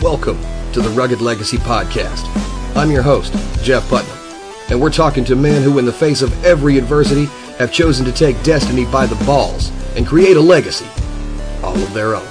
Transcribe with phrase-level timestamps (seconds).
[0.00, 0.40] Welcome
[0.74, 2.24] to the Rugged Legacy Podcast.
[2.76, 3.32] I'm your host,
[3.64, 4.16] Jeff Putnam,
[4.70, 7.24] and we're talking to men who, in the face of every adversity,
[7.56, 10.86] have chosen to take destiny by the balls and create a legacy
[11.64, 12.24] all of their own.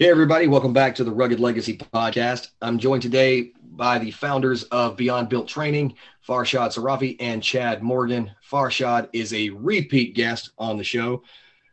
[0.00, 2.48] Hey, everybody, welcome back to the Rugged Legacy Podcast.
[2.60, 5.94] I'm joined today by the founders of Beyond Built Training,
[6.26, 8.30] Farshad Sarrafi and Chad Morgan.
[8.50, 11.22] Farshad is a repeat guest on the show.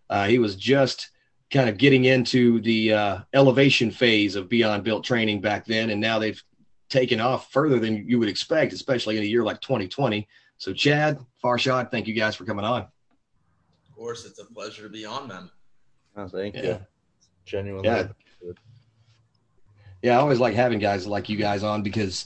[0.09, 1.09] Uh, he was just
[1.49, 6.01] kind of getting into the uh, elevation phase of Beyond Built Training back then, and
[6.01, 6.41] now they've
[6.89, 10.27] taken off further than you would expect, especially in a year like 2020.
[10.57, 12.81] So, Chad, Farshad, thank you guys for coming on.
[12.81, 15.49] Of course, it's a pleasure to be on, man.
[16.15, 16.61] Oh, thank Yeah.
[16.63, 16.79] you.
[17.45, 17.87] Genuinely.
[17.89, 18.07] Yeah.
[20.03, 22.25] Yeah, I always like having guys like you guys on because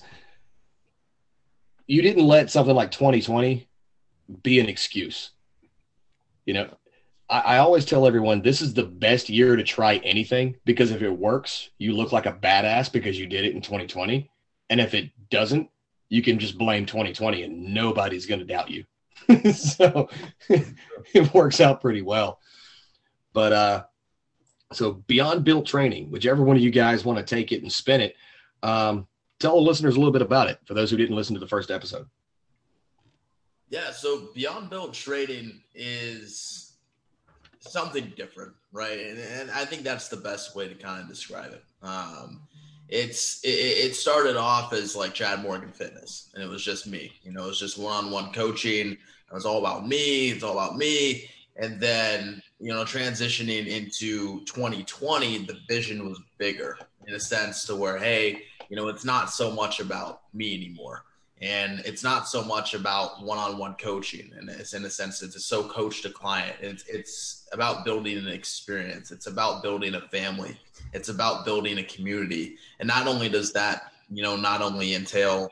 [1.86, 3.68] you didn't let something like 2020
[4.42, 5.30] be an excuse.
[6.48, 6.78] You know,
[7.30, 11.04] I, I always tell everyone this is the best year to try anything because if
[11.04, 14.28] it works, you look like a badass because you did it in 2020.
[14.72, 15.70] And if it doesn't,
[16.10, 18.86] you can just blame 2020 and nobody's going to doubt you.
[19.54, 20.10] so
[20.50, 22.40] it works out pretty well.
[23.34, 23.84] But uh
[24.74, 28.02] so beyond built training, whichever one of you guys want to take it and spin
[28.02, 28.16] it,
[28.64, 29.08] um,
[29.40, 31.48] tell the listeners a little bit about it for those who didn't listen to the
[31.48, 32.08] first episode.
[33.70, 36.74] Yeah, so Beyond Built Training is
[37.60, 39.00] something different, right?
[39.00, 41.64] And, and I think that's the best way to kind of describe it.
[41.82, 42.42] Um,
[42.90, 47.12] it's it, it started off as like Chad Morgan Fitness, and it was just me.
[47.24, 48.92] You know, it was just one-on-one coaching.
[48.94, 50.30] It was all about me.
[50.30, 51.30] It's all about me.
[51.58, 56.78] And then you know, transitioning into 2020, the vision was bigger
[57.08, 61.04] in a sense to where, hey, you know, it's not so much about me anymore.
[61.40, 65.64] And it's not so much about one-on-one coaching, and it's in a sense it's so
[65.70, 66.56] coach to client.
[66.62, 69.12] It's it's about building an experience.
[69.12, 70.60] It's about building a family.
[70.94, 72.58] It's about building a community.
[72.80, 75.52] And not only does that, you know, not only entail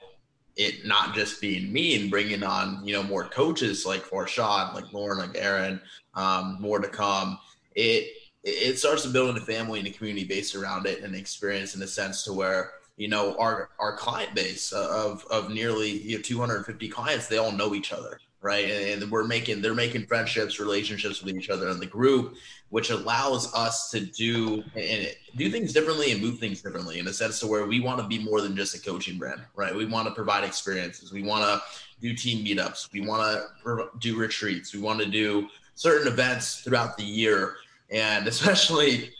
[0.56, 4.92] it not just being me and bringing on, you know, more coaches like Farshad, like
[4.94, 5.82] Lauren, like Aaron,
[6.14, 7.38] um, more to come.
[7.76, 8.12] It
[8.44, 11.82] it starts to build a family and a community based around it and experience in
[11.82, 16.22] a sense to where you know our our client base of of nearly you know
[16.22, 18.70] 250 clients they all know each other right?
[18.70, 22.36] And, we're making they're making friendships relationships with each other in the group
[22.70, 27.14] which allows us to do and do things differently and move things differently in a
[27.14, 29.74] sense to where we want to be more than just a coaching brand right?
[29.76, 31.12] We want to provide experiences.
[31.12, 31.62] We want to
[32.02, 32.92] do team meetups.
[32.92, 34.74] We want to do retreats.
[34.74, 37.56] We want to do certain events throughout the year.
[37.90, 39.12] And especially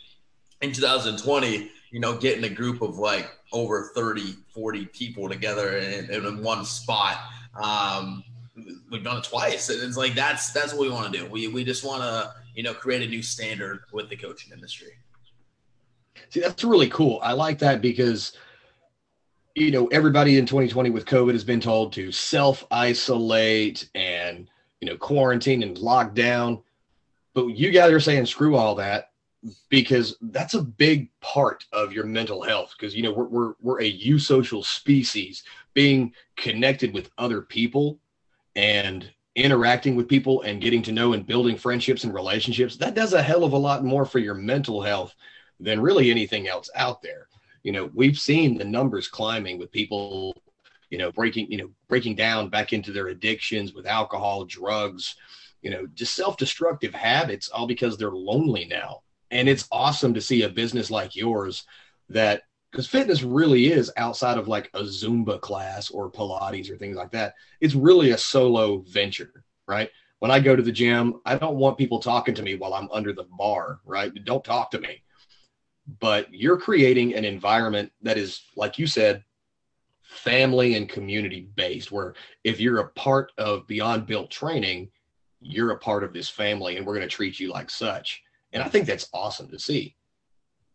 [0.62, 6.10] in 2020 you know getting a group of like over 30 40 people together in,
[6.10, 7.18] in one spot
[7.60, 8.24] um,
[8.90, 9.68] we've done it twice.
[9.68, 11.26] And it's like that's that's what we want to do.
[11.26, 14.92] We, we just want to you know create a new standard with the coaching industry.
[16.30, 17.20] See, that's really cool.
[17.22, 18.32] I like that because
[19.54, 24.48] you know everybody in 2020 with COVID has been told to self isolate and
[24.80, 26.62] you know quarantine and lock down,
[27.34, 29.10] but you guys are saying screw all that
[29.68, 33.80] because that's a big part of your mental health because you know we're we're we're
[33.80, 37.98] a eusocial species being connected with other people
[38.56, 43.12] and interacting with people and getting to know and building friendships and relationships that does
[43.12, 45.14] a hell of a lot more for your mental health
[45.60, 47.28] than really anything else out there.
[47.62, 50.34] You know we've seen the numbers climbing with people
[50.90, 55.16] you know breaking you know breaking down back into their addictions with alcohol drugs
[55.62, 59.02] you know just self-destructive habits all because they're lonely now.
[59.30, 61.64] And it's awesome to see a business like yours
[62.08, 62.42] that
[62.76, 67.10] because fitness really is outside of like a zumba class or pilates or things like
[67.10, 67.32] that.
[67.62, 69.88] It's really a solo venture right?
[70.18, 72.90] When i go to the gym i don't want people talking to me while i'm
[72.92, 74.12] under the bar right?
[74.24, 75.02] Don't talk to me.
[76.00, 79.24] But you're creating an environment that is like you said
[80.02, 84.90] family and community based where if you're a part of beyond built training
[85.40, 88.22] you're a part of this family and we're going to treat you like such.
[88.52, 89.95] And i think that's awesome to see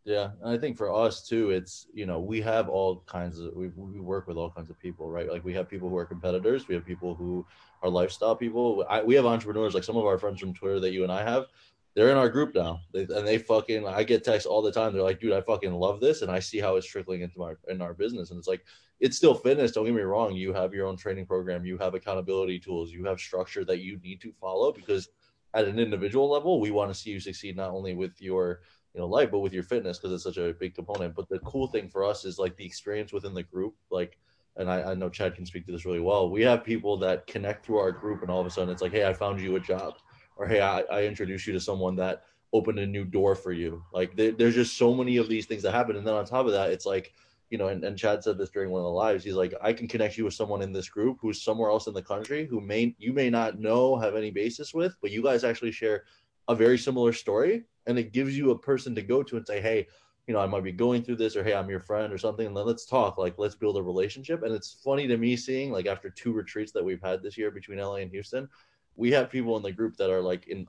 [0.04, 3.54] Yeah, and I think for us too, it's you know we have all kinds of
[3.54, 5.30] we we work with all kinds of people, right?
[5.30, 7.46] Like we have people who are competitors, we have people who
[7.84, 8.84] are lifestyle people.
[8.90, 11.24] I, we have entrepreneurs, like some of our friends from Twitter that you and I
[11.24, 11.46] have.
[11.94, 13.86] They're in our group now, they, and they fucking.
[13.86, 14.92] I get texts all the time.
[14.94, 17.60] They're like, "Dude, I fucking love this," and I see how it's trickling into our
[17.68, 18.32] in our business.
[18.32, 18.64] And it's like
[19.00, 19.72] it's still fitness.
[19.72, 20.34] Don't get me wrong.
[20.34, 21.64] You have your own training program.
[21.64, 22.92] You have accountability tools.
[22.92, 25.10] You have structure that you need to follow because
[25.54, 28.62] at an individual level, we want to see you succeed not only with your
[28.94, 31.40] you know life but with your fitness because it's such a big component but the
[31.40, 34.18] cool thing for us is like the experience within the group like
[34.58, 37.28] and I, I know chad can speak to this really well we have people that
[37.28, 39.56] connect through our group and all of a sudden it's like hey i found you
[39.56, 39.96] a job
[40.42, 43.84] or hey, I, I introduced you to someone that opened a new door for you.
[43.94, 46.46] Like there, there's just so many of these things that happen, and then on top
[46.46, 47.14] of that, it's like
[47.50, 49.26] you know, and, and Chad said this during one of the lives.
[49.26, 51.94] He's like, I can connect you with someone in this group who's somewhere else in
[51.94, 55.44] the country who may you may not know have any basis with, but you guys
[55.44, 56.06] actually share
[56.48, 59.62] a very similar story, and it gives you a person to go to and say,
[59.62, 59.88] hey,
[60.28, 62.46] you know, I might be going through this, or hey, I'm your friend, or something,
[62.46, 63.18] and then let's talk.
[63.18, 64.44] Like, let's build a relationship.
[64.44, 67.52] And it's funny to me seeing like after two retreats that we've had this year
[67.52, 68.48] between LA and Houston,
[68.96, 70.68] we have people in the group that are like in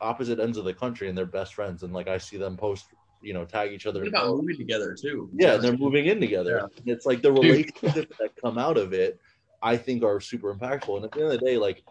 [0.00, 2.86] opposite ends of the country and they're best friends, and like I see them post
[3.22, 4.04] you know tag each other.
[4.04, 5.28] About moving together too.
[5.34, 6.68] Yeah, they're moving in together.
[6.84, 6.94] Yeah.
[6.94, 9.20] It's like the relationships that come out of it,
[9.62, 10.96] I think, are super impactful.
[10.96, 11.82] And at the end of the day, like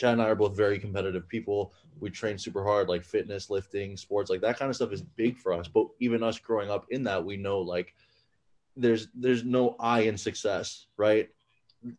[0.00, 1.74] Chad and I are both very competitive people.
[2.00, 5.36] We train super hard, like fitness, lifting, sports, like that kind of stuff is big
[5.36, 5.68] for us.
[5.68, 7.94] But even us growing up in that, we know like
[8.76, 11.28] there's there's no I in success, right?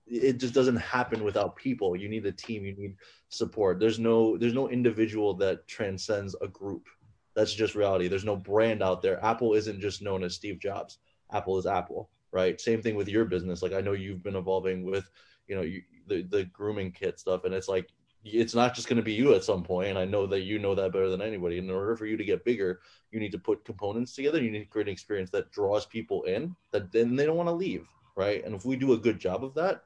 [0.08, 1.96] It just doesn't happen without people.
[1.96, 2.66] You need a team.
[2.66, 2.96] You need
[3.30, 3.80] support.
[3.80, 6.88] There's no there's no individual that transcends a group
[7.36, 8.08] that's just reality.
[8.08, 9.24] There's no brand out there.
[9.24, 10.98] Apple isn't just known as Steve Jobs.
[11.32, 12.60] Apple is Apple, right?
[12.60, 13.62] Same thing with your business.
[13.62, 15.10] Like I know you've been evolving with,
[15.48, 17.90] you know, you, the the grooming kit stuff, and it's like
[18.24, 19.66] it's not just going to be you at some.
[19.70, 21.58] And I know that you know that better than anybody.
[21.58, 22.82] In order for you to get bigger,
[23.12, 24.42] you need to put components together.
[24.42, 27.50] You need to create an experience that draws people in that then they don't want
[27.50, 28.44] to leave, right?
[28.46, 29.84] And if we do a good job of that,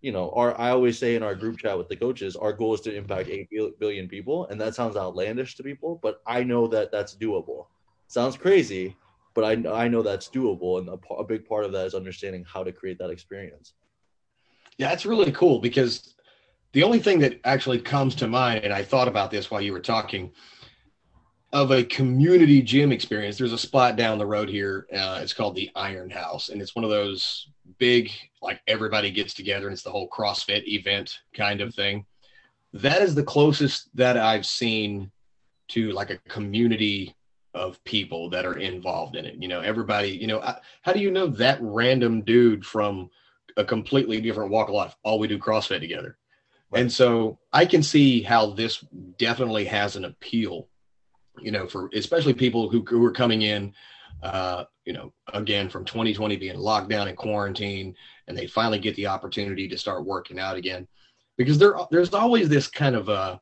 [0.00, 2.74] you know, our I always say in our group chat with the coaches, our goal
[2.74, 3.48] is to impact eight
[3.78, 7.66] billion people, and that sounds outlandish to people, but I know that that's doable.
[8.08, 8.96] Sounds crazy,
[9.34, 12.44] but I I know that's doable, and a, a big part of that is understanding
[12.44, 13.74] how to create that experience.
[14.78, 16.14] Yeah, that's really cool because
[16.72, 19.72] the only thing that actually comes to mind, and I thought about this while you
[19.72, 20.32] were talking,
[21.52, 23.38] of a community gym experience.
[23.38, 24.86] There's a spot down the road here.
[24.92, 28.10] Uh, it's called the Iron House, and it's one of those big,
[28.42, 32.04] like everybody gets together and it's the whole CrossFit event kind of thing.
[32.72, 35.10] That is the closest that I've seen
[35.68, 37.14] to like a community
[37.54, 39.36] of people that are involved in it.
[39.36, 43.08] You know, everybody, you know, I, how do you know that random dude from
[43.56, 44.94] a completely different walk of life?
[45.02, 46.18] All we do CrossFit together.
[46.70, 46.82] Right.
[46.82, 48.84] And so I can see how this
[49.18, 50.68] definitely has an appeal,
[51.40, 53.72] you know, for especially people who, who are coming in
[54.22, 57.94] uh, you know, again from 2020 being locked down in quarantine,
[58.26, 60.86] and they finally get the opportunity to start working out again,
[61.36, 63.38] because there there's always this kind of a uh,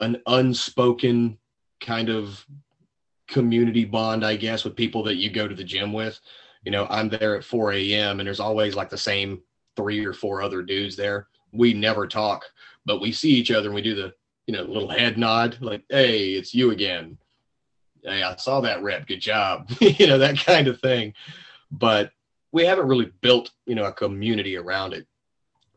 [0.00, 1.38] an unspoken
[1.80, 2.44] kind of
[3.28, 6.18] community bond, I guess, with people that you go to the gym with.
[6.64, 8.20] You know, I'm there at 4 a.m.
[8.20, 9.42] and there's always like the same
[9.76, 11.28] three or four other dudes there.
[11.52, 12.44] We never talk,
[12.86, 14.14] but we see each other and we do the
[14.46, 17.18] you know little head nod, like, "Hey, it's you again."
[18.04, 19.06] hey, I saw that rep.
[19.06, 19.70] Good job.
[19.80, 21.14] you know, that kind of thing.
[21.70, 22.12] But
[22.52, 25.06] we haven't really built, you know, a community around it.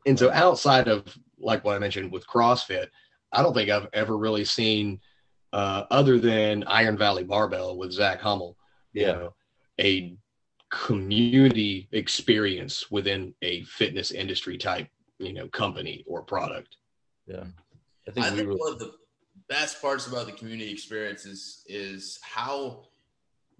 [0.05, 2.87] And so outside of like what I mentioned with CrossFit,
[3.31, 4.99] I don't think I've ever really seen
[5.53, 8.57] uh, other than Iron Valley Barbell with Zach Hummel,
[8.93, 9.07] yeah.
[9.07, 9.33] you know,
[9.79, 10.17] a
[10.75, 14.87] community experience within a fitness industry type,
[15.19, 16.77] you know, company or product.
[17.25, 17.45] Yeah.
[18.07, 18.93] I think, I think really- one of the
[19.47, 22.87] best parts about the community experience is is how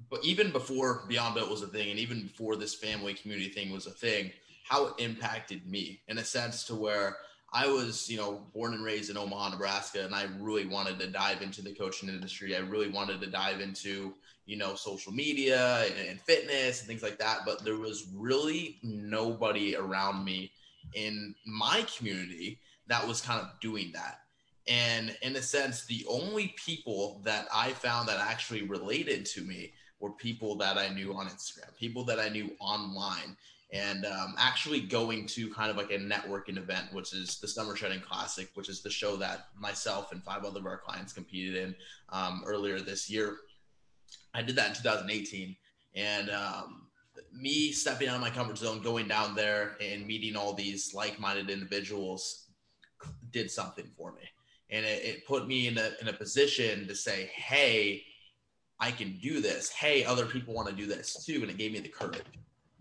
[0.10, 3.72] but even before Beyond Built was a thing and even before this family community thing
[3.72, 4.32] was a thing,
[4.66, 7.18] how it impacted me in a sense to where
[7.54, 11.08] I was, you know, born and raised in Omaha, Nebraska, and I really wanted to
[11.08, 12.58] dive into the coaching industry.
[12.58, 14.14] I really wanted to dive into,
[14.46, 17.40] you know, social media and, and fitness and things like that.
[17.46, 20.52] But there was really nobody around me
[20.94, 24.20] in my community that was kind of doing that.
[24.68, 29.74] And in a sense, the only people that I found that actually related to me
[30.00, 33.38] were people that I knew on Instagram, people that I knew online,
[33.72, 37.76] and um, actually going to kind of like a networking event, which is the Summer
[37.76, 41.56] Shedding Classic, which is the show that myself and five other of our clients competed
[41.56, 41.76] in
[42.10, 43.38] um, earlier this year.
[44.36, 45.56] I did that in 2018.
[45.96, 46.88] And um,
[47.34, 51.20] me stepping out of my comfort zone, going down there and meeting all these like
[51.20, 52.48] minded individuals
[53.32, 54.22] did something for me
[54.70, 58.04] and it, it put me in a in a position to say, "Hey,
[58.80, 59.70] I can do this.
[59.72, 62.24] Hey, other people want to do this too," and it gave me the courage.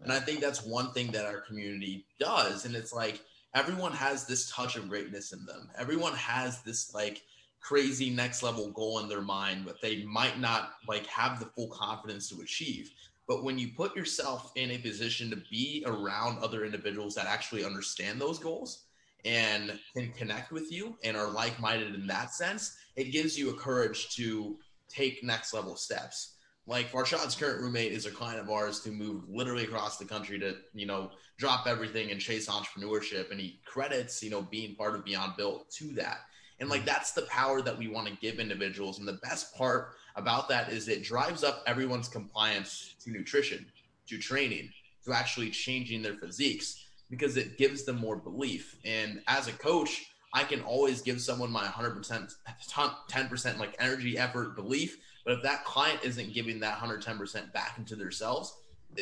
[0.03, 3.21] And I think that's one thing that our community does, and it's like
[3.55, 5.71] everyone has this touch of greatness in them.
[5.77, 7.23] Everyone has this like
[7.65, 11.69] crazy next level goal in their mind, but they might not like have the full
[11.69, 12.93] confidence to achieve.
[13.27, 17.65] But when you put yourself in a position to be around other individuals that actually
[17.65, 18.85] understand those goals,
[19.25, 23.51] and can connect with you and are like minded in that sense, it gives you
[23.51, 24.57] a courage to
[24.89, 26.35] take next level steps.
[26.67, 30.39] Like Farshad's current roommate is a client of ours to move literally across the country
[30.41, 33.31] to, you know, drop everything and chase entrepreneurship.
[33.31, 36.21] And he credits, you know, being part of Beyond Built to that.
[36.65, 38.99] And like that's the power that we want to give individuals.
[38.99, 43.67] And the best part about that is it drives up everyone's compliance to nutrition,
[44.07, 44.71] to training,
[45.05, 48.77] to actually changing their physiques because it gives them more belief.
[48.83, 52.35] And as a coach, I can always give someone my 100%,
[52.67, 54.97] 10% like energy, effort, belief.
[55.27, 58.57] But if that client isn't giving that 110% back into themselves,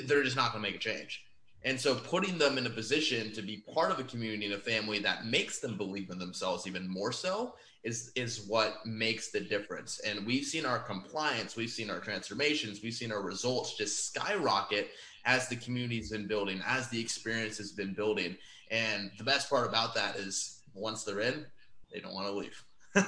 [0.06, 1.24] they're just not going to make a change.
[1.64, 4.58] And so putting them in a position to be part of a community and a
[4.58, 7.54] family that makes them believe in themselves even more so
[7.84, 10.00] is is what makes the difference.
[10.00, 14.90] And we've seen our compliance, we've seen our transformations, we've seen our results just skyrocket
[15.24, 18.36] as the community's been building, as the experience has been building.
[18.70, 21.46] And the best part about that is once they're in,
[21.92, 22.64] they don't want to leave.
[22.94, 23.02] they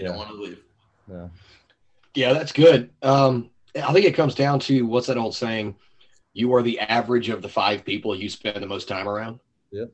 [0.00, 0.08] yeah.
[0.08, 0.62] don't want to leave.
[1.10, 1.28] Yeah.
[2.14, 2.90] Yeah, that's good.
[3.02, 5.74] Um, I think it comes down to what's that old saying?
[6.36, 9.40] You are the average of the five people you spend the most time around.
[9.70, 9.86] Yeah.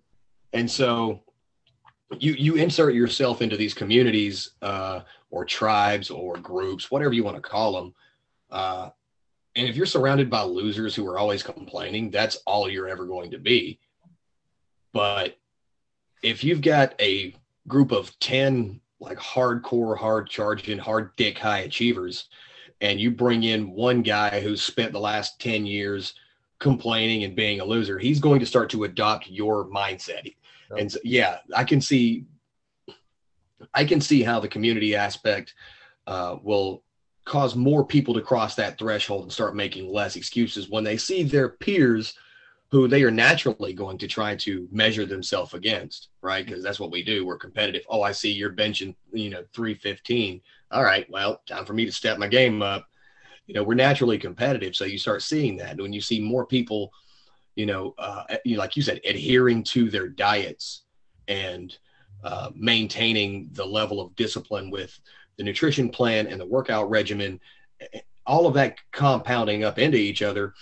[0.52, 1.22] And so
[2.18, 7.36] you you insert yourself into these communities uh, or tribes or groups, whatever you want
[7.36, 7.94] to call them.
[8.50, 8.90] Uh,
[9.54, 13.30] and if you're surrounded by losers who are always complaining, that's all you're ever going
[13.30, 13.78] to be.
[14.92, 15.38] But
[16.24, 17.36] if you've got a
[17.68, 22.28] group of 10 like hardcore, hard charging, hard dick high achievers,
[22.80, 26.14] and you bring in one guy who's spent the last 10 years
[26.62, 30.32] complaining and being a loser, he's going to start to adopt your mindset.
[30.78, 32.24] And so, yeah, I can see,
[33.74, 35.54] I can see how the community aspect
[36.06, 36.84] uh, will
[37.24, 41.24] cause more people to cross that threshold and start making less excuses when they see
[41.24, 42.14] their peers
[42.70, 46.46] who they are naturally going to try to measure themselves against, right?
[46.46, 47.26] Because that's what we do.
[47.26, 47.82] We're competitive.
[47.88, 50.40] Oh, I see you're benching, you know, 315.
[50.70, 52.86] All right, well, time for me to step my game up.
[53.46, 54.76] You know, we're naturally competitive.
[54.76, 55.78] So you start seeing that.
[55.78, 56.92] When you see more people,
[57.54, 60.84] you know, uh, like you said, adhering to their diets
[61.28, 61.76] and
[62.24, 64.98] uh, maintaining the level of discipline with
[65.38, 67.40] the nutrition plan and the workout regimen,
[68.26, 70.54] all of that compounding up into each other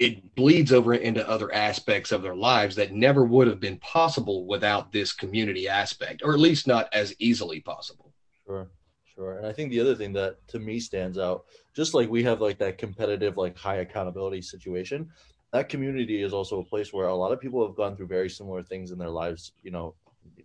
[0.00, 4.46] it bleeds over into other aspects of their lives that never would have been possible
[4.46, 8.14] without this community aspect, or at least not as easily possible.
[8.46, 8.70] Sure,
[9.14, 9.36] sure.
[9.36, 12.40] And I think the other thing that to me stands out, just like we have
[12.40, 15.10] like that competitive, like high accountability situation,
[15.52, 18.30] that community is also a place where a lot of people have gone through very
[18.30, 19.94] similar things in their lives, you know,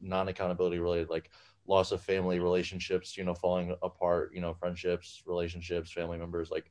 [0.02, 1.30] non accountability related, like
[1.68, 6.66] loss of family relationships, you know, falling apart, you know, friendships, relationships, family members, like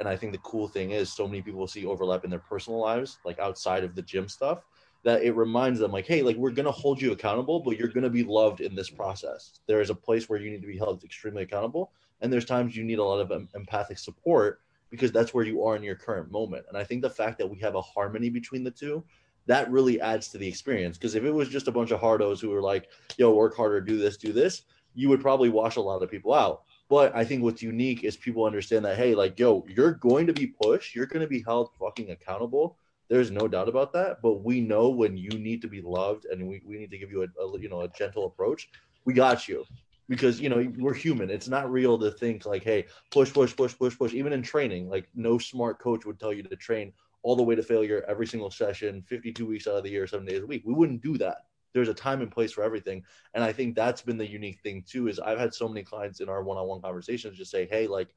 [0.00, 2.80] and I think the cool thing is so many people see overlap in their personal
[2.80, 4.64] lives, like outside of the gym stuff,
[5.04, 8.10] that it reminds them like, hey, like we're gonna hold you accountable, but you're gonna
[8.10, 9.60] be loved in this process.
[9.66, 12.76] There is a place where you need to be held extremely accountable, and there's times
[12.76, 14.60] you need a lot of empathic support
[14.90, 16.66] because that's where you are in your current moment.
[16.68, 19.04] And I think the fact that we have a harmony between the two,
[19.46, 20.98] that really adds to the experience.
[20.98, 23.80] Because if it was just a bunch of hardos who were like, yo, work harder,
[23.80, 24.62] do this, do this,
[24.94, 26.62] you would probably wash a lot of people out.
[26.88, 30.32] But I think what's unique is people understand that, hey, like, yo, you're going to
[30.32, 32.76] be pushed, you're going to be held fucking accountable.
[33.08, 34.20] There's no doubt about that.
[34.22, 37.10] But we know when you need to be loved and we, we need to give
[37.10, 38.70] you a, a you know a gentle approach.
[39.04, 39.64] We got you
[40.10, 41.30] because you know we're human.
[41.30, 44.12] It's not real to think like, hey, push, push, push, push, push.
[44.12, 47.54] Even in training, like no smart coach would tell you to train all the way
[47.54, 50.62] to failure every single session, 52 weeks out of the year, seven days a week.
[50.66, 53.00] We wouldn't do that there's a time and place for everything
[53.34, 56.18] and i think that's been the unique thing too is i've had so many clients
[56.18, 58.08] in our one-on-one conversations just say hey like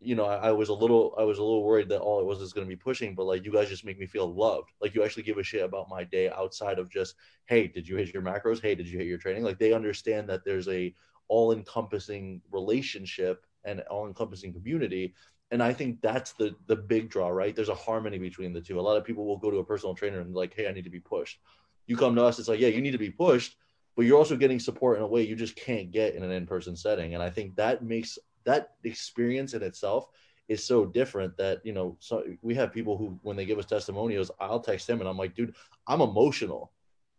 [0.00, 2.26] you know I, I, was a little i was a little worried that all it
[2.26, 4.70] was is going to be pushing but like you guys just make me feel loved
[4.80, 7.14] like you actually give a shit about my day outside of just
[7.46, 10.28] hey did you hit your macros hey did you hit your training like they understand
[10.28, 10.94] that there's a
[11.28, 15.14] all-encompassing relationship and all-encompassing community
[15.50, 17.54] and I think that's the the big draw, right?
[17.54, 18.80] There's a harmony between the two.
[18.80, 20.84] A lot of people will go to a personal trainer and like, hey, I need
[20.84, 21.38] to be pushed.
[21.86, 23.56] You come to us, it's like, yeah, you need to be pushed,
[23.94, 26.74] but you're also getting support in a way you just can't get in an in-person
[26.74, 27.14] setting.
[27.14, 30.08] And I think that makes that experience in itself
[30.48, 33.66] is so different that you know so we have people who when they give us
[33.66, 35.54] testimonials i'll text them and i'm like dude
[35.88, 36.70] i'm emotional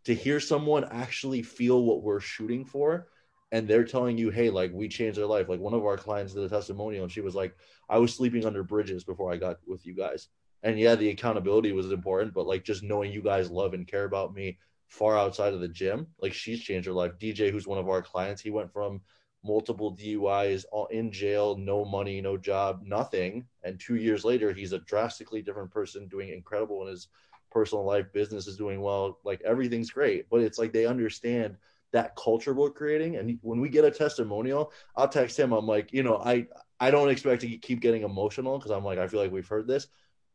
[0.04, 3.08] to hear someone actually feel what we're shooting for
[3.52, 6.34] and they're telling you hey like we changed their life like one of our clients
[6.34, 7.54] did a testimonial and she was like
[7.88, 10.28] i was sleeping under bridges before i got with you guys
[10.62, 14.04] and yeah, the accountability was important, but like just knowing you guys love and care
[14.04, 17.12] about me far outside of the gym, like she's changed her life.
[17.18, 19.00] DJ, who's one of our clients, he went from
[19.44, 24.72] multiple DUIs, all in jail, no money, no job, nothing, and two years later, he's
[24.72, 27.08] a drastically different person, doing incredible in his
[27.52, 28.12] personal life.
[28.12, 30.28] Business is doing well, like everything's great.
[30.28, 31.56] But it's like they understand
[31.92, 33.16] that culture we're creating.
[33.16, 35.52] And when we get a testimonial, I'll text him.
[35.52, 36.46] I'm like, you know, I
[36.80, 39.66] I don't expect to keep getting emotional because I'm like, I feel like we've heard
[39.66, 39.88] this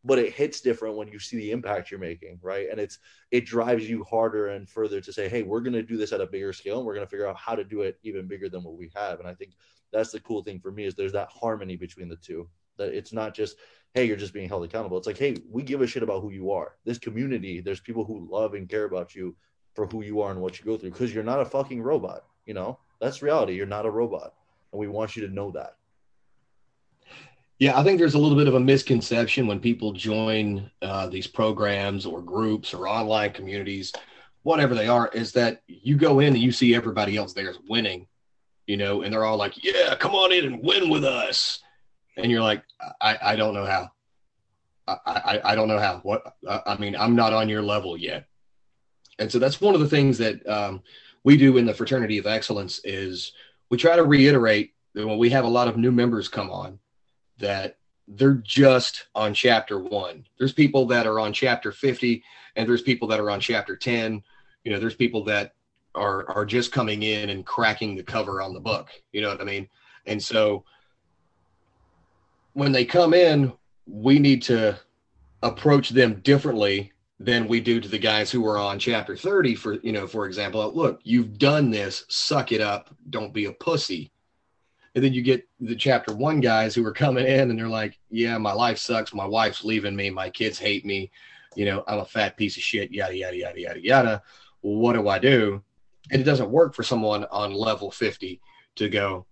[0.04, 2.68] but it hits different when you see the impact you're making, right?
[2.70, 3.00] And it's
[3.32, 6.28] it drives you harder and further to say, hey, we're to do this at a
[6.28, 8.78] bigger scale, and we're to figure out how to do it even bigger than what
[8.78, 9.20] we have.
[9.20, 9.54] And I think
[9.92, 12.50] that's the cool thing for me is there's that harmony between the two.
[12.78, 13.58] That it's not just
[13.94, 14.98] hey, you're just being held accountable.
[14.98, 16.74] It's like, hey, we give a shit about who you are.
[16.84, 19.36] This community, there's people who love and care about you
[19.74, 22.26] for who you are and what you go through because you're not a fucking robot.
[22.46, 23.54] You know, that's reality.
[23.54, 24.34] You're not a robot,
[24.72, 25.78] and we want you to know that.
[27.60, 31.28] Yeah, I think there's a little bit of a misconception when people join uh, these
[31.28, 33.94] programs or groups or online communities,
[34.42, 37.60] whatever they are, is that you go in and you see everybody else there is
[37.70, 38.08] winning,
[38.68, 41.60] you know, and they're all like, "Yeah, come on in and win with us,"
[42.18, 42.64] and you're like,
[43.00, 43.92] "I, I don't know how.
[44.86, 46.00] I, I, I don't know how.
[46.04, 46.36] What?
[46.46, 48.28] I mean, I'm not on your level yet."
[49.20, 50.82] And so that's one of the things that um,
[51.24, 53.34] we do in the fraternity of excellence is
[53.70, 56.80] we try to reiterate that when we have a lot of new members come on
[57.40, 57.78] that
[58.08, 60.26] they're just on chapter one.
[60.38, 62.24] There's people that are on chapter 50
[62.56, 64.22] and there's people that are on chapter 10.
[64.64, 65.54] You know, there's people that
[65.96, 68.90] are are just coming in and cracking the cover on the book.
[69.12, 69.70] You know what I mean?
[70.06, 70.66] And so
[72.54, 73.54] when they come in,
[73.86, 74.80] we need to
[75.42, 79.74] approach them differently than we do to the guys who are on chapter 30 for
[79.76, 84.12] you know for example look you've done this suck it up don't be a pussy
[84.96, 88.00] and then you get the chapter one guys who are coming in and they're like,
[88.12, 89.14] yeah, my life sucks.
[89.14, 90.10] My wife's leaving me.
[90.10, 91.12] My kids hate me.
[91.56, 94.24] You know, I'm a fat piece of shit, yada, yada, yada, yada, yada.
[94.62, 95.64] what do I do?
[96.12, 98.40] And it doesn't work for someone on level 50
[98.76, 99.26] to go,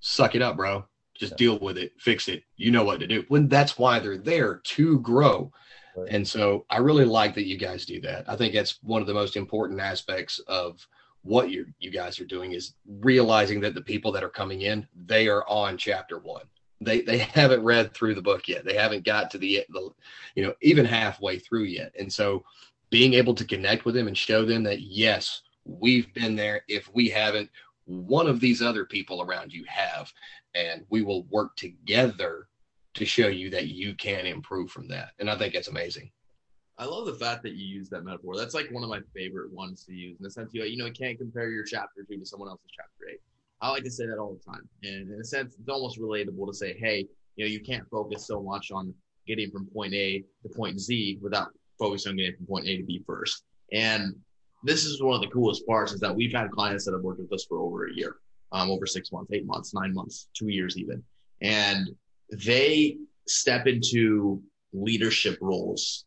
[0.00, 0.84] suck it up, bro.
[1.14, 1.36] Just yeah.
[1.36, 2.44] deal with it, fix it.
[2.56, 3.24] You know what to do.
[3.28, 5.50] When that's why they're there to grow.
[6.08, 8.28] And so I really like that you guys do that.
[8.28, 10.86] I think that's one of the most important aspects of
[11.22, 14.86] what you you guys are doing is realizing that the people that are coming in
[15.06, 16.44] they are on chapter one.
[16.80, 18.64] They they haven't read through the book yet.
[18.64, 19.90] They haven't got to the, the
[20.34, 21.92] you know even halfway through yet.
[21.98, 22.44] And so
[22.90, 26.62] being able to connect with them and show them that yes we've been there.
[26.68, 27.50] If we haven't
[27.86, 30.12] one of these other people around you have
[30.54, 32.48] and we will work together
[32.96, 36.10] to show you that you can improve from that and i think that's amazing
[36.78, 38.36] I love the fact that you use that metaphor.
[38.36, 40.86] That's like one of my favorite ones to use in the sense you you know
[40.86, 43.20] you can't compare your chapter two to someone else's chapter eight.
[43.62, 46.46] I like to say that all the time, and in a sense, it's almost relatable
[46.46, 48.92] to say, hey, you know, you can't focus so much on
[49.26, 52.82] getting from point A to point Z without focusing on getting from point A to
[52.82, 53.44] B first.
[53.72, 54.14] And
[54.62, 57.20] this is one of the coolest parts is that we've had clients that have worked
[57.20, 58.16] with us for over a year,
[58.52, 61.02] um, over six months, eight months, nine months, two years even,
[61.40, 61.88] and
[62.30, 66.04] they step into leadership roles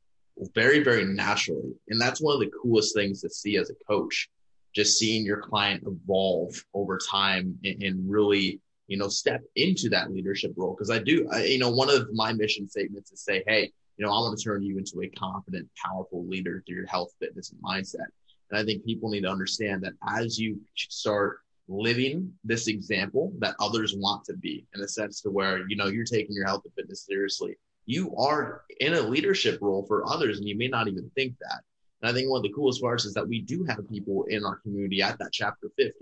[0.56, 1.74] very, very naturally.
[1.90, 4.30] And that's one of the coolest things to see as a coach,
[4.74, 10.12] just seeing your client evolve over time and, and really, you know, step into that
[10.12, 10.76] leadership role.
[10.76, 14.06] Cause I do, I, you know, one of my mission statements is say, Hey, you
[14.06, 17.52] know, I want to turn you into a confident, powerful leader through your health, fitness,
[17.52, 18.08] and mindset.
[18.50, 23.56] And I think people need to understand that as you start living this example that
[23.60, 26.64] others want to be in a sense to where, you know, you're taking your health
[26.66, 27.56] and fitness seriously
[27.90, 31.62] you are in a leadership role for others and you may not even think that.
[32.02, 34.46] And I think one of the coolest parts is that we do have people in
[34.46, 35.94] our community at that chapter 50,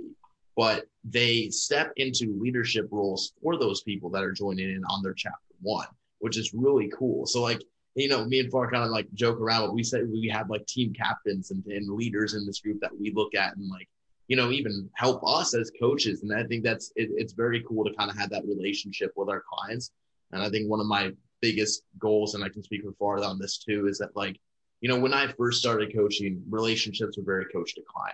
[0.58, 5.14] but they step into leadership roles for those people that are joining in on their
[5.14, 5.88] chapter one,
[6.20, 7.26] which is really cool.
[7.26, 7.62] So like,
[7.96, 10.50] you know, me and Far kind of like joke around, but we say we have
[10.50, 13.88] like team captains and, and leaders in this group that we look at and like,
[14.28, 16.24] you know, even help us as coaches.
[16.24, 19.30] And I think that's, it, it's very cool to kind of have that relationship with
[19.30, 19.92] our clients.
[20.32, 21.12] And I think one of my
[21.42, 24.38] biggest goals, and I can speak for Farth on this too, is that like,
[24.82, 28.14] you know, when I first started coaching, relationships were very coach decline.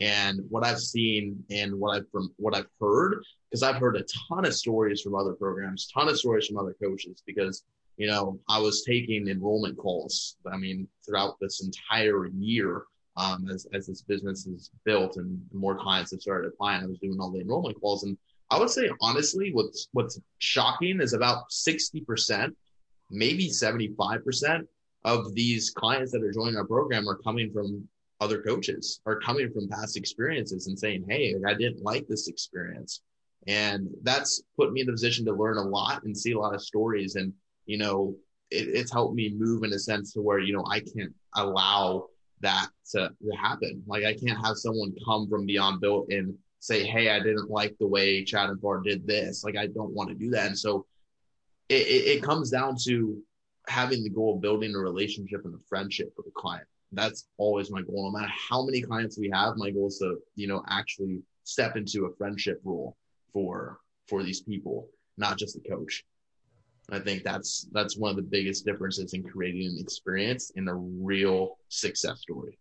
[0.00, 4.04] And what I've seen and what I've from what I've heard, because I've heard a
[4.28, 7.64] ton of stories from other programs, ton of stories from other coaches, because
[7.96, 10.36] you know I was taking enrollment calls.
[10.52, 12.84] I mean, throughout this entire year,
[13.16, 16.98] um, as as this business is built and more clients have started applying, I was
[16.98, 18.16] doing all the enrollment calls, and
[18.50, 22.54] I would say honestly, what's what's shocking is about sixty percent,
[23.10, 24.66] maybe seventy five percent
[25.04, 27.88] of these clients that are joining our program are coming from
[28.20, 33.00] other coaches, are coming from past experiences and saying, "Hey, I didn't like this experience,"
[33.46, 36.54] and that's put me in the position to learn a lot and see a lot
[36.54, 37.32] of stories, and
[37.64, 38.14] you know,
[38.50, 42.08] it, it's helped me move in a sense to where you know I can't allow
[42.40, 43.82] that to, to happen.
[43.86, 47.76] Like I can't have someone come from beyond built and say, hey, I didn't like
[47.78, 49.44] the way Chad and Far did this.
[49.44, 50.46] Like, I don't want to do that.
[50.48, 50.86] And so
[51.68, 53.22] it, it, it comes down to
[53.68, 56.66] having the goal of building a relationship and a friendship with a client.
[56.92, 58.10] That's always my goal.
[58.10, 61.76] No matter how many clients we have, my goal is to, you know, actually step
[61.76, 62.96] into a friendship role
[63.32, 66.04] for for these people, not just the coach.
[66.90, 70.74] I think that's that's one of the biggest differences in creating an experience in a
[70.74, 72.58] real success story.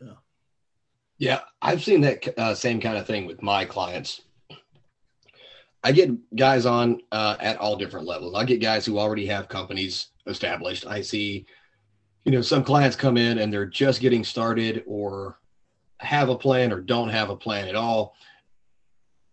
[0.00, 0.14] Yeah,
[1.18, 4.22] yeah, I've seen that uh, same kind of thing with my clients.
[5.84, 8.34] I get guys on uh, at all different levels.
[8.34, 10.86] I get guys who already have companies established.
[10.86, 11.46] I see,
[12.24, 15.38] you know, some clients come in and they're just getting started or
[15.98, 18.14] have a plan or don't have a plan at all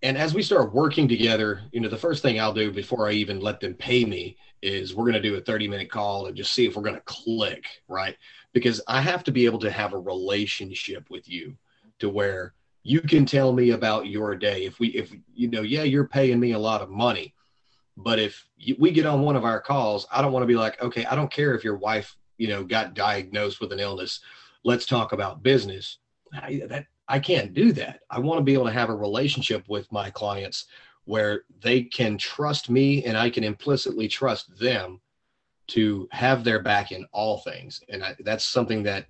[0.03, 3.13] and as we start working together, you know, the first thing I'll do before I
[3.13, 6.35] even let them pay me is we're going to do a 30 minute call and
[6.35, 8.17] just see if we're going to click, right?
[8.51, 11.55] Because I have to be able to have a relationship with you
[11.99, 14.65] to where you can tell me about your day.
[14.65, 17.33] If we, if you know, yeah, you're paying me a lot of money,
[17.95, 18.45] but if
[18.77, 21.15] we get on one of our calls, I don't want to be like, okay, I
[21.15, 24.19] don't care if your wife, you know, got diagnosed with an illness.
[24.65, 25.99] Let's talk about business.
[26.33, 27.99] I, that I can't do that.
[28.09, 30.65] I want to be able to have a relationship with my clients
[31.05, 35.01] where they can trust me and I can implicitly trust them
[35.67, 37.81] to have their back in all things.
[37.89, 39.07] And I, that's something that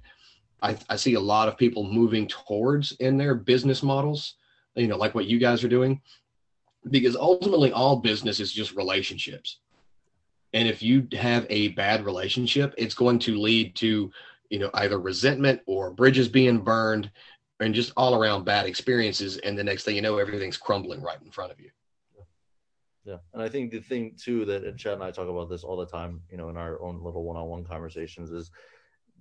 [0.61, 4.35] I, I see a lot of people moving towards in their business models,
[4.75, 6.01] you know, like what you guys are doing,
[6.89, 9.59] because ultimately all business is just relationships.
[10.53, 14.11] And if you have a bad relationship, it's going to lead to,
[14.49, 17.09] you know, either resentment or bridges being burned
[17.59, 19.37] and just all around bad experiences.
[19.37, 21.69] And the next thing you know, everything's crumbling right in front of you.
[23.05, 23.17] Yeah.
[23.33, 25.75] And I think the thing too that and Chad and I talk about this all
[25.75, 28.49] the time, you know, in our own little one-on-one conversations is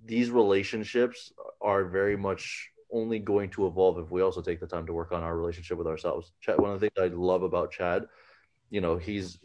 [0.05, 4.85] these relationships are very much only going to evolve if we also take the time
[4.85, 6.31] to work on our relationship with ourselves.
[6.39, 8.05] Chad, one of the things I love about Chad,
[8.69, 9.39] you know, he's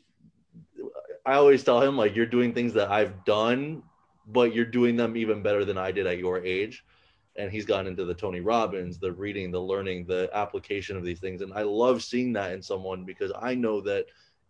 [1.26, 3.82] I always tell him like you're doing things that I've done,
[4.26, 6.84] but you're doing them even better than I did at your age
[7.38, 11.20] and he's gone into the Tony Robbins, the reading, the learning, the application of these
[11.20, 11.40] things.
[11.40, 14.06] And I love seeing that in someone because I know that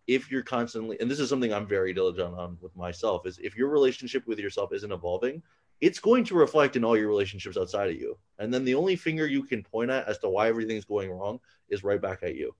[0.07, 3.55] if you're constantly, and this is something I'm very diligent on with myself, is if
[3.55, 5.43] your relationship with yourself isn't evolving,
[5.81, 8.17] it's going to reflect in all your relationships outside of you.
[8.39, 11.39] And then the only finger you can point at as to why everything's going wrong
[11.69, 12.55] is right back at you.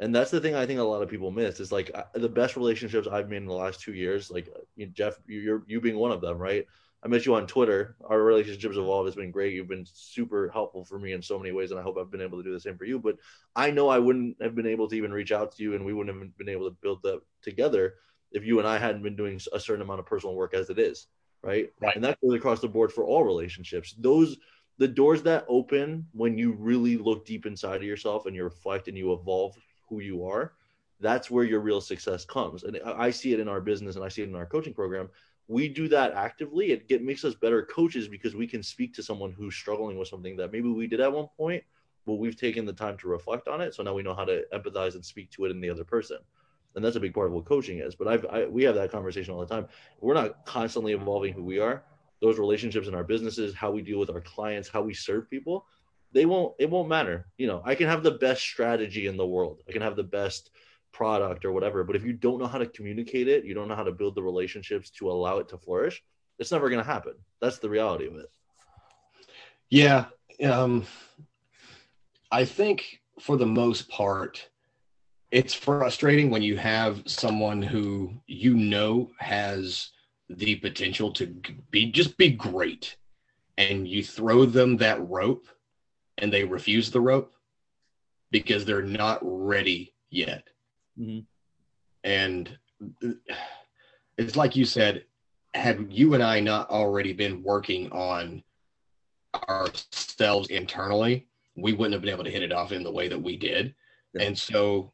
[0.00, 2.28] And that's the thing I think a lot of people miss is like uh, the
[2.28, 5.96] best relationships I've made in the last two years, like uh, Jeff, you're you being
[5.96, 6.66] one of them, right?
[7.02, 7.96] I met you on Twitter.
[8.04, 9.08] Our relationships evolved.
[9.08, 9.54] It's been great.
[9.54, 12.20] You've been super helpful for me in so many ways, and I hope I've been
[12.20, 12.98] able to do the same for you.
[12.98, 13.16] But
[13.56, 15.94] I know I wouldn't have been able to even reach out to you, and we
[15.94, 17.94] wouldn't have been able to build that together
[18.32, 20.78] if you and I hadn't been doing a certain amount of personal work as it
[20.78, 21.06] is,
[21.42, 21.72] right?
[21.80, 21.96] Right.
[21.96, 23.94] And that goes across the board for all relationships.
[23.98, 24.36] Those
[24.78, 28.88] the doors that open when you really look deep inside of yourself and you reflect
[28.88, 29.54] and you evolve
[29.88, 30.54] who you are.
[31.00, 32.62] That's where your real success comes.
[32.62, 35.10] And I see it in our business and I see it in our coaching program
[35.50, 39.02] we do that actively, it get, makes us better coaches because we can speak to
[39.02, 41.64] someone who's struggling with something that maybe we did at one point,
[42.06, 43.74] but we've taken the time to reflect on it.
[43.74, 46.18] So now we know how to empathize and speak to it in the other person.
[46.76, 47.96] And that's a big part of what coaching is.
[47.96, 49.66] But I've, I, we have that conversation all the time.
[50.00, 51.82] We're not constantly evolving who we are.
[52.20, 55.66] Those relationships in our businesses, how we deal with our clients, how we serve people,
[56.12, 57.26] they won't, it won't matter.
[57.38, 59.62] You know, I can have the best strategy in the world.
[59.68, 60.50] I can have the best,
[60.92, 61.84] product or whatever.
[61.84, 64.14] But if you don't know how to communicate it, you don't know how to build
[64.14, 66.02] the relationships to allow it to flourish,
[66.38, 67.14] it's never going to happen.
[67.40, 68.26] That's the reality of it.
[69.68, 70.06] Yeah.
[70.42, 70.86] Um,
[72.32, 74.48] I think for the most part,
[75.30, 79.90] it's frustrating when you have someone who you know has
[80.28, 81.26] the potential to
[81.70, 82.96] be just be great
[83.58, 85.46] and you throw them that rope
[86.18, 87.32] and they refuse the rope
[88.30, 90.48] because they're not ready yet.
[91.00, 91.20] Mm-hmm.
[92.04, 92.58] And
[94.16, 95.04] it's like you said,
[95.54, 98.42] had you and I not already been working on
[99.48, 103.20] ourselves internally, we wouldn't have been able to hit it off in the way that
[103.20, 103.74] we did.
[104.14, 104.22] Yeah.
[104.22, 104.92] And so,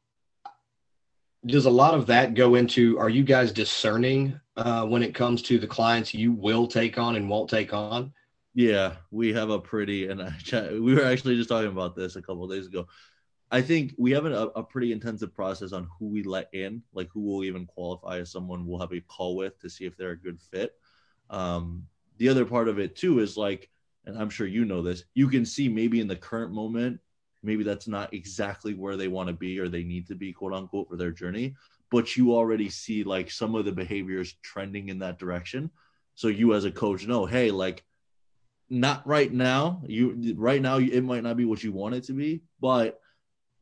[1.45, 5.42] does a lot of that go into are you guys discerning uh, when it comes
[5.42, 8.12] to the clients you will take on and won't take on?
[8.55, 10.33] Yeah, we have a pretty, and I,
[10.73, 12.87] we were actually just talking about this a couple days ago.
[13.50, 17.09] I think we have a, a, pretty intensive process on who we let in, like
[17.12, 20.11] who will even qualify as someone we'll have a call with to see if they're
[20.11, 20.74] a good fit.
[21.30, 21.87] Um,
[22.18, 23.70] the other part of it too is like,
[24.04, 26.98] and I'm sure you know this, you can see maybe in the current moment,
[27.42, 30.52] maybe that's not exactly where they want to be or they need to be, quote
[30.52, 31.54] unquote, for their journey.
[31.90, 35.70] But you already see like some of the behaviors trending in that direction.
[36.16, 37.85] So you as a coach know, hey, like
[38.68, 39.82] not right now.
[39.87, 43.00] You right now it might not be what you want it to be, but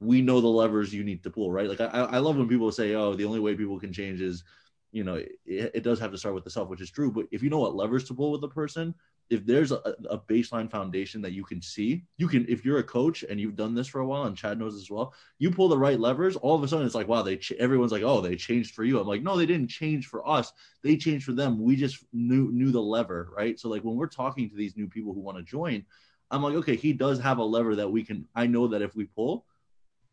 [0.01, 1.69] we know the levers you need to pull, right?
[1.69, 4.45] Like I, I love when people say, "Oh, the only way people can change is,
[4.93, 7.11] you know, it, it does have to start with the self," which is true.
[7.11, 8.95] But if you know what levers to pull with a person,
[9.31, 9.77] if there's a,
[10.11, 13.57] a baseline foundation that you can see, you can if you're a coach and you've
[13.57, 16.37] done this for a while, and Chad knows as well, you pull the right levers.
[16.37, 18.85] All of a sudden, it's like wow, they ch- everyone's like, oh, they changed for
[18.85, 19.01] you.
[19.01, 20.53] I'm like, no, they didn't change for us.
[20.83, 21.63] They changed for them.
[21.63, 23.59] We just knew knew the lever, right?
[23.59, 25.85] So like when we're talking to these new people who want to join,
[26.31, 28.27] I'm like, okay, he does have a lever that we can.
[28.35, 29.47] I know that if we pull,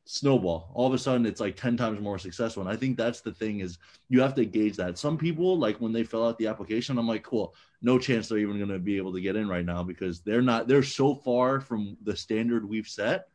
[0.06, 0.72] snowball.
[0.74, 2.62] All of a sudden it's like 10 times more successful.
[2.62, 3.78] And i think that's the thing is
[4.10, 4.98] you have to gauge that.
[4.98, 7.56] Some people like when they fill out the application i'm like cool.
[7.82, 10.42] No chance they're even going to be able to get in right now because they're
[10.42, 13.28] not they're so far from the standard we've set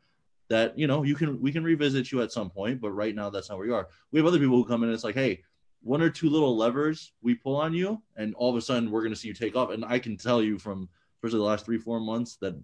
[0.48, 3.30] that you know you can we can revisit you at some point but right now
[3.30, 3.88] that's not where you are.
[4.10, 5.42] We have other people who come in and it's like hey
[5.82, 9.02] one or two little levers we pull on you and all of a sudden we're
[9.02, 9.70] going to see you take off.
[9.70, 12.54] And i can tell you from especially the last three four months that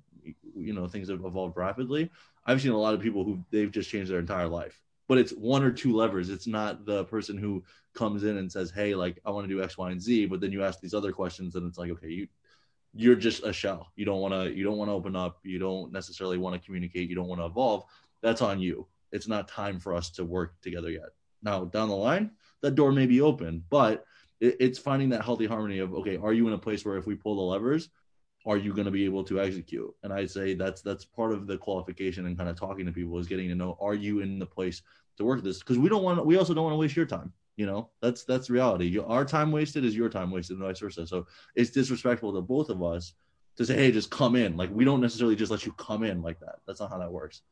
[0.56, 2.10] you know things have evolved rapidly
[2.44, 4.80] I've seen a lot of people who they've just changed their entire life.
[5.08, 6.30] But it's one or two levers.
[6.30, 9.62] It's not the person who comes in and says, "Hey, like I want to do
[9.62, 12.08] X, Y, and Z." But then you ask these other questions, and it's like, okay,
[12.08, 12.28] you
[12.94, 13.90] you're just a shell.
[13.96, 15.38] You don't want to you don't want to open up.
[15.42, 17.08] You don't necessarily want to communicate.
[17.08, 17.84] You don't want to evolve.
[18.22, 18.86] That's on you.
[19.10, 21.10] It's not time for us to work together yet.
[21.42, 24.04] Now down the line, that door may be open, but
[24.40, 27.06] it, it's finding that healthy harmony of okay, are you in a place where if
[27.06, 27.88] we pull the levers,
[28.46, 29.94] are you going to be able to execute?
[30.02, 33.18] And i say that's that's part of the qualification and kind of talking to people
[33.18, 34.82] is getting to know are you in the place
[35.18, 35.60] to work this?
[35.60, 37.90] Because we don't want we also don't want to waste your time you know?
[38.00, 38.98] That's that's reality.
[38.98, 41.06] Our time wasted is your time wasted and vice versa.
[41.06, 43.14] So it's disrespectful to both of us
[43.56, 44.56] to say hey just come in.
[44.56, 46.56] Like we don't necessarily just let you come in like that.
[46.66, 47.42] That's not how that works.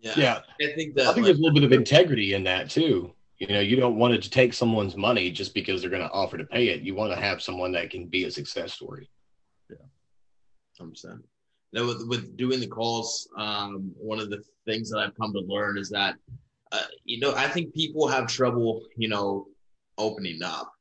[0.00, 0.14] Yeah.
[0.16, 0.40] Yeah.
[0.60, 3.12] I think that i think like, there's a little bit of integrity in that too.
[3.38, 6.38] You know you don't want to take someone's money just because they're going to offer
[6.38, 6.82] to pay it.
[6.82, 9.10] You want to have someone that can be a success story
[10.78, 11.20] hundred percent.
[11.72, 15.40] Now with with doing the calls, um, one of the things that I've come to
[15.40, 16.16] learn is that,
[16.72, 19.46] uh, you know, I think people have trouble, you know,
[19.98, 20.72] opening up.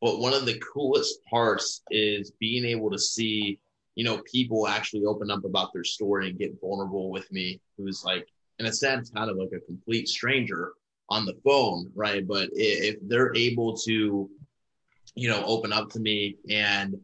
[0.00, 3.58] But one of the coolest parts is being able to see,
[3.94, 8.04] you know, people actually open up about their story and get vulnerable with me, who's
[8.04, 8.28] like,
[8.58, 10.72] in a sense, kind of like a complete stranger
[11.08, 12.26] on the phone, right?
[12.26, 14.30] But if they're able to,
[15.14, 17.00] you know, open up to me and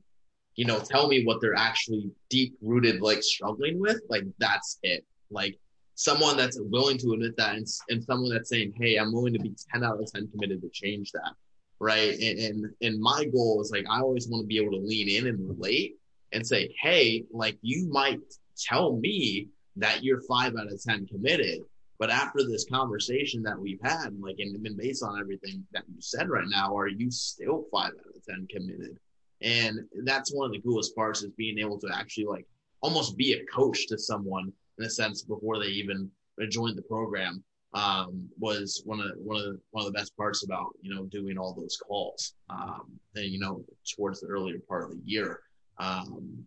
[0.60, 5.06] you know, tell me what they're actually deep rooted, like struggling with, like that's it.
[5.30, 5.58] Like
[5.94, 9.38] someone that's willing to admit that and, and someone that's saying, Hey, I'm willing to
[9.38, 11.32] be 10 out of 10 committed to change that.
[11.78, 12.12] Right.
[12.12, 15.08] And, and, and my goal is like, I always want to be able to lean
[15.08, 15.96] in and relate
[16.32, 18.20] and say, Hey, like you might
[18.58, 21.60] tell me that you're five out of 10 committed.
[21.98, 26.02] But after this conversation that we've had, like, and been based on everything that you
[26.02, 28.98] said right now, are you still five out of 10 committed?
[29.42, 32.46] And that's one of the coolest parts is being able to actually like
[32.82, 36.10] almost be a coach to someone in a sense before they even
[36.48, 37.42] joined the program.
[37.72, 41.04] Um, was one of one of the one of the best parts about you know
[41.04, 43.64] doing all those calls um, and you know
[43.96, 45.42] towards the earlier part of the year
[45.78, 46.44] um,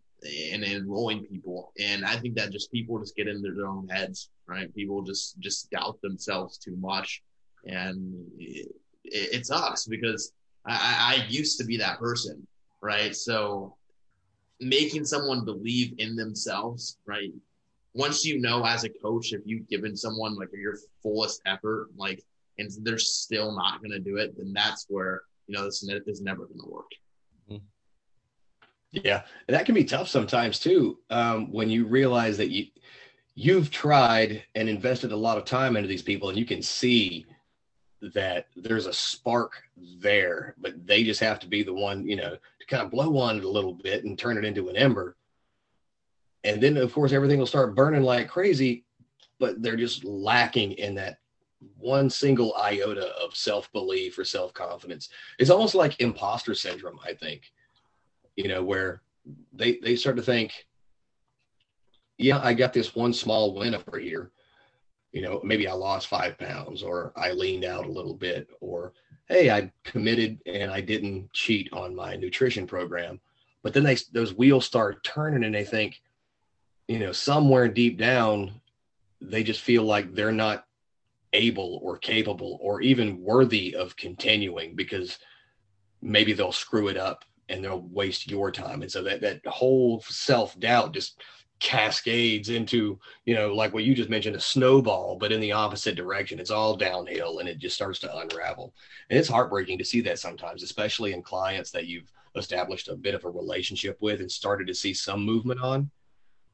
[0.52, 1.72] and enrolling people.
[1.80, 4.74] And I think that just people just get into their own heads right?
[4.76, 7.22] People just just doubt themselves too much.
[7.66, 8.72] And it,
[9.04, 10.34] it sucks because
[10.66, 12.46] I, I used to be that person
[12.84, 13.16] right?
[13.16, 13.76] So
[14.60, 17.32] making someone believe in themselves, right?
[17.96, 22.24] Once you know as a coach, if you've given someone like your fullest effort, like,
[22.60, 26.22] and they're still not going to do it, then that's where, you know, this is
[26.22, 26.92] never going to work.
[27.50, 27.64] Mm-hmm.
[28.92, 29.24] Yeah.
[29.48, 31.00] And that can be tough sometimes too.
[31.10, 32.66] Um, when you realize that you,
[33.34, 37.26] you've tried and invested a lot of time into these people and you can see
[38.14, 39.64] that there's a spark
[40.00, 43.18] there, but they just have to be the one, you know, to kind of blow
[43.18, 45.16] on it a little bit and turn it into an ember.
[46.44, 48.84] And then, of course, everything will start burning like crazy,
[49.40, 51.20] but they're just lacking in that
[51.78, 55.10] one single iota of self belief or self confidence.
[55.40, 57.52] It's almost like imposter syndrome, I think,
[58.36, 59.02] you know, where
[59.54, 60.66] they, they start to think,
[62.18, 64.32] yeah, I got this one small win over here
[65.14, 68.94] you know, maybe I lost five pounds or I leaned out a little bit or,
[69.28, 73.22] hey, I committed and I didn't cheat on my nutrition program.
[73.62, 76.02] But then they, those wheels start turning and they think,
[76.88, 78.60] you know, somewhere deep down,
[79.22, 80.66] they just feel like they're not
[81.32, 85.20] able or capable or even worthy of continuing because
[86.02, 88.82] maybe they'll screw it up and they'll waste your time.
[88.82, 91.22] And so that, that whole self doubt just
[91.64, 95.96] cascades into you know like what you just mentioned a snowball but in the opposite
[95.96, 98.74] direction it's all downhill and it just starts to unravel
[99.10, 103.16] and it's heartbreaking to see that sometimes especially in clients that you've established a bit
[103.16, 105.90] of a relationship with and started to see some movement on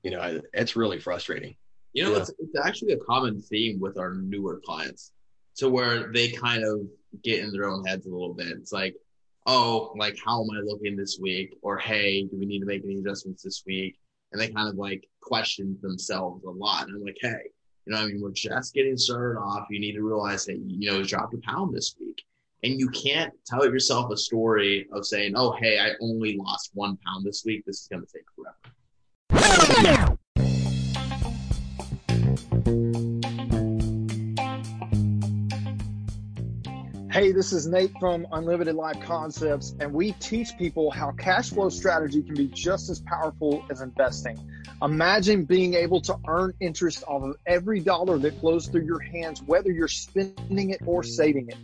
[0.04, 1.56] you know it's really frustrating
[1.94, 2.20] you know yeah.
[2.20, 5.12] it's, it's actually a common theme with our newer clients
[5.56, 6.82] to where they kind of
[7.24, 8.96] get in their own heads a little bit it's like
[9.48, 11.58] oh, like, how am I looking this week?
[11.64, 13.98] Or, hey, do we need to make any adjustments this week?
[14.32, 16.88] And they kind of like question themselves a lot.
[16.88, 17.52] And I'm like, hey,
[17.86, 19.68] you know, I mean, we're just getting started off.
[19.70, 22.22] You need to realize that, you know, dropped a pound this week.
[22.64, 26.98] And you can't tell yourself a story of saying, oh, hey, I only lost one
[27.06, 27.64] pound this week.
[27.66, 30.19] This is going to take forever.
[37.12, 41.70] Hey, this is Nate from Unlimited Life Concepts, and we teach people how cash flow
[41.70, 44.38] strategy can be just as powerful as investing.
[44.84, 49.42] Imagine being able to earn interest off of every dollar that flows through your hands,
[49.42, 51.58] whether you're spending it or saving it.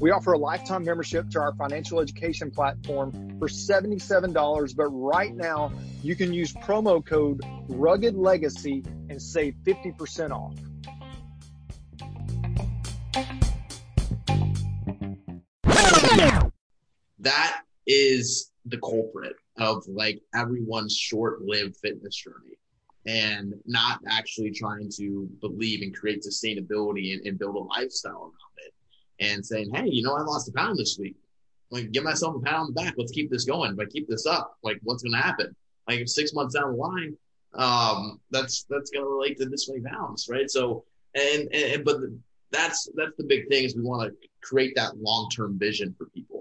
[0.00, 5.72] We offer a lifetime membership to our financial education platform for $77, but right now
[6.02, 10.54] you can use promo code Rugged Legacy and save 50% off.
[17.20, 22.56] That is the culprit of like everyone's short-lived fitness journey
[23.06, 28.58] and not actually trying to believe and create sustainability and, and, build a lifestyle around
[28.58, 28.74] it
[29.20, 31.16] and saying hey you know i lost a pound this week.
[31.70, 32.94] Like give myself a pound on the back.
[32.98, 33.72] Let's keep this going.
[33.72, 34.56] If i keep this up.
[34.62, 35.54] Like what's going to happen?
[35.88, 37.16] Like six months down the line
[37.54, 40.50] um that's that's going to relate to this many pounds right?
[40.50, 41.96] So and, and but
[42.50, 46.39] that's that's the big thing is we want to create that long-term vision for people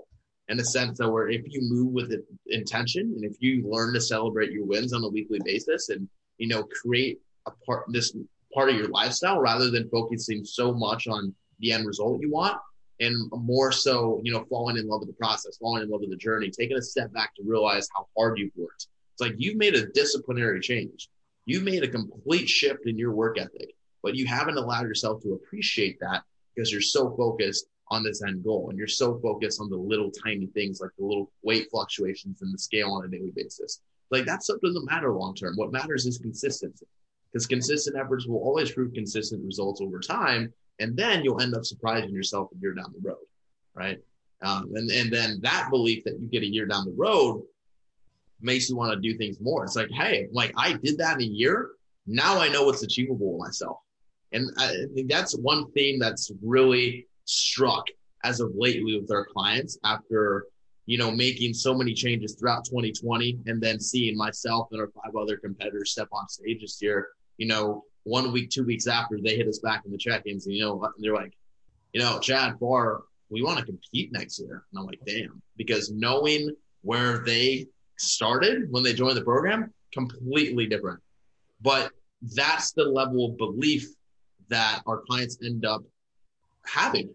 [0.49, 2.13] in the sense that where if you move with
[2.47, 6.07] intention and if you learn to celebrate your wins on a weekly basis and
[6.37, 8.15] you know create a part this
[8.53, 12.57] part of your lifestyle rather than focusing so much on the end result you want
[12.99, 16.09] and more so you know falling in love with the process falling in love with
[16.09, 18.87] the journey taking a step back to realize how hard you've worked.
[19.13, 21.09] It's like you've made a disciplinary change.
[21.45, 25.33] You've made a complete shift in your work ethic but you haven't allowed yourself to
[25.33, 26.23] appreciate that
[26.55, 30.11] because you're so focused on this end goal and you're so focused on the little
[30.11, 33.81] tiny things like the little weight fluctuations in the scale on a daily basis.
[34.11, 35.55] Like that stuff doesn't matter long term.
[35.55, 36.85] What matters is consistency
[37.31, 41.65] because consistent efforts will always prove consistent results over time and then you'll end up
[41.65, 43.17] surprising yourself a year down the road
[43.75, 43.97] right?
[44.41, 47.43] Um, and, and then that belief that you get a year down the road
[48.41, 49.63] makes you want to do things more.
[49.63, 51.71] It's like hey like i did that in a year.
[52.07, 53.79] Now i know what's achievable myself.
[54.31, 57.85] And I think that's one thing that's really struck
[58.23, 60.45] as of lately with our clients after,
[60.85, 65.15] you know, making so many changes throughout 2020 and then seeing myself and our five
[65.15, 69.35] other competitors step on stage this year, you know, one week, two weeks after they
[69.35, 71.33] hit us back in the check-ins, and, you know, they're like,
[71.93, 74.63] you know, Chad Far, we want to compete next year.
[74.71, 76.49] And I'm like, damn, because knowing
[76.81, 80.99] where they started when they joined the program, completely different.
[81.61, 83.87] But that's the level of belief
[84.47, 85.83] that our clients end up
[86.65, 87.09] having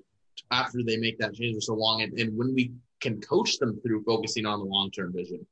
[0.51, 2.03] after they make that change for so long.
[2.03, 5.47] And, and when we can coach them through focusing on the long term vision,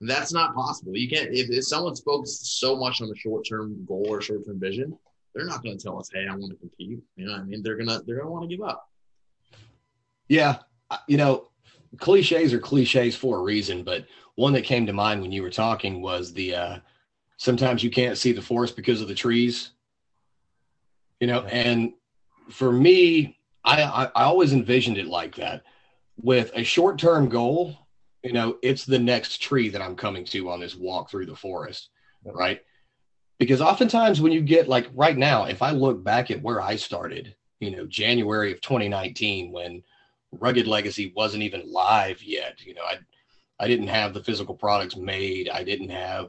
[0.00, 0.96] that's not possible.
[0.96, 4.46] You can't, if, if someone's focused so much on the short term goal or short
[4.46, 4.96] term vision,
[5.34, 7.00] they're not going to tell us, hey, I want to compete.
[7.16, 7.62] You know what I mean?
[7.62, 8.88] They're going to, they're going to want to give up.
[10.28, 10.58] Yeah.
[11.06, 11.48] You know,
[11.98, 15.50] cliches are cliches for a reason, but one that came to mind when you were
[15.50, 16.78] talking was the, uh,
[17.36, 19.70] sometimes you can't see the forest because of the trees
[21.22, 21.92] you know and
[22.50, 25.62] for me I, I, I always envisioned it like that.
[26.20, 27.76] With a short-term goal
[28.22, 31.36] you know it's the next tree that i'm coming to on this walk through the
[31.36, 31.88] forest
[32.24, 32.60] right?
[33.38, 36.76] Because oftentimes when you get like right now if i look back at where i
[36.76, 39.82] started you know january of 2019 when
[40.30, 42.96] rugged legacy wasn't even live yet you know i
[43.58, 45.48] i didn't have the physical products made.
[45.48, 46.28] I didn't have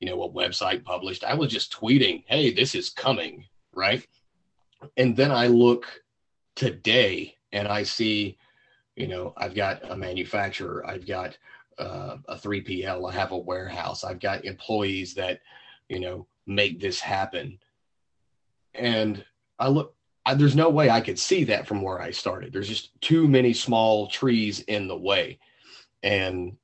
[0.00, 1.24] you know a website published.
[1.24, 3.44] I was just tweeting hey this is coming
[3.74, 4.06] right
[4.96, 5.86] and then I look
[6.56, 8.38] today and I see,
[8.96, 11.36] you know, I've got a manufacturer, I've got
[11.78, 15.40] uh, a 3PL, I have a warehouse, I've got employees that,
[15.88, 17.58] you know, make this happen.
[18.74, 19.24] And
[19.58, 19.94] I look,
[20.26, 22.52] I, there's no way I could see that from where I started.
[22.52, 25.38] There's just too many small trees in the way.
[26.02, 26.56] And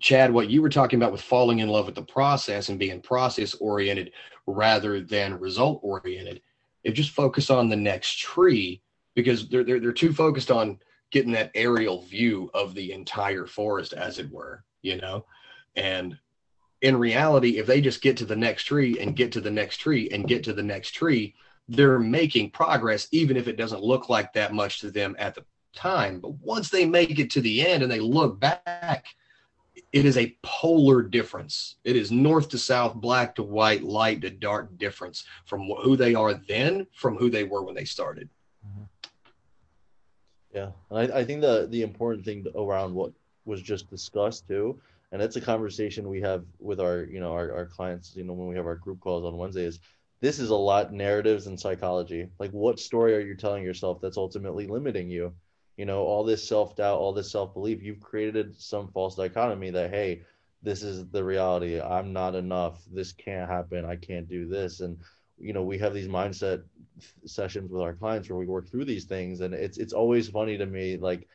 [0.00, 3.00] Chad, what you were talking about with falling in love with the process and being
[3.00, 4.12] process oriented
[4.46, 6.40] rather than result oriented
[6.84, 8.82] they just focus on the next tree
[9.14, 10.78] because they're, they're, they're too focused on
[11.10, 15.24] getting that aerial view of the entire forest, as it were, you know?
[15.76, 16.18] And
[16.82, 19.78] in reality, if they just get to the next tree and get to the next
[19.78, 21.34] tree and get to the next tree,
[21.68, 25.44] they're making progress, even if it doesn't look like that much to them at the
[25.74, 26.20] time.
[26.20, 29.06] But once they make it to the end and they look back,
[29.94, 31.76] it is a polar difference.
[31.84, 36.14] It is north to south, black to white, light to dark difference from who they
[36.14, 38.28] are then from who they were when they started.
[38.66, 38.84] Mm-hmm.
[40.52, 43.12] Yeah, and I, I think the the important thing around what
[43.44, 44.80] was just discussed too
[45.14, 48.32] and it's a conversation we have with our you know our, our clients you know
[48.32, 49.78] when we have our group calls on wednesday is
[50.20, 54.16] this is a lot narratives and psychology like what story are you telling yourself that's
[54.16, 55.32] ultimately limiting you
[55.76, 60.22] you know all this self-doubt all this self-belief you've created some false dichotomy that hey
[60.62, 64.98] this is the reality i'm not enough this can't happen i can't do this and
[65.38, 66.62] you know we have these mindset
[67.26, 70.56] sessions with our clients where we work through these things and it's it's always funny
[70.56, 71.26] to me like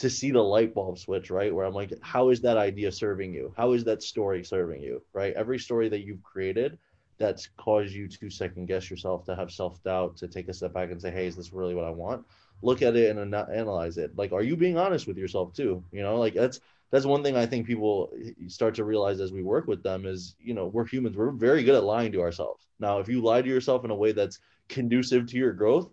[0.00, 1.54] to see the light bulb switch, right?
[1.54, 3.52] Where I'm like, how is that idea serving you?
[3.54, 5.34] How is that story serving you, right?
[5.34, 6.78] Every story that you've created
[7.18, 10.72] that's caused you to second guess yourself, to have self doubt, to take a step
[10.72, 12.24] back and say, hey, is this really what I want?
[12.62, 14.16] Look at it and analyze it.
[14.16, 15.82] Like, are you being honest with yourself too?
[15.92, 18.12] You know, like that's that's one thing I think people
[18.48, 21.16] start to realize as we work with them is, you know, we're humans.
[21.16, 22.66] We're very good at lying to ourselves.
[22.80, 25.90] Now, if you lie to yourself in a way that's conducive to your growth,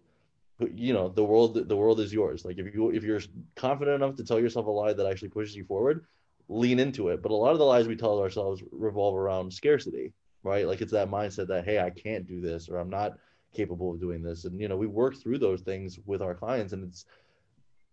[0.73, 3.21] you know the world the world is yours like if you if you're
[3.55, 6.05] confident enough to tell yourself a lie that actually pushes you forward
[6.49, 10.13] lean into it but a lot of the lies we tell ourselves revolve around scarcity
[10.43, 13.13] right like it's that mindset that hey i can't do this or i'm not
[13.53, 16.73] capable of doing this and you know we work through those things with our clients
[16.73, 17.05] and it's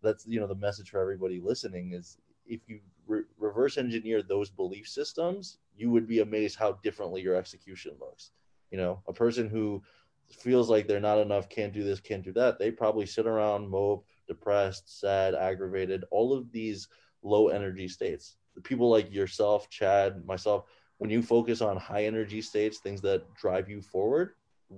[0.03, 4.51] that's you know the message for everybody listening is if you re- reverse engineer those
[4.51, 8.33] belief systems you would be amazed how differently your execution looks
[8.71, 9.83] you know a person who
[10.31, 13.69] feels like they're not enough, can't do this, can't do that, they probably sit around,
[13.69, 16.89] mope, depressed, sad, aggravated, all of these
[17.23, 18.37] low energy states.
[18.55, 20.65] The people like yourself, Chad, myself,
[20.99, 24.35] when you focus on high energy states, things that drive you forward,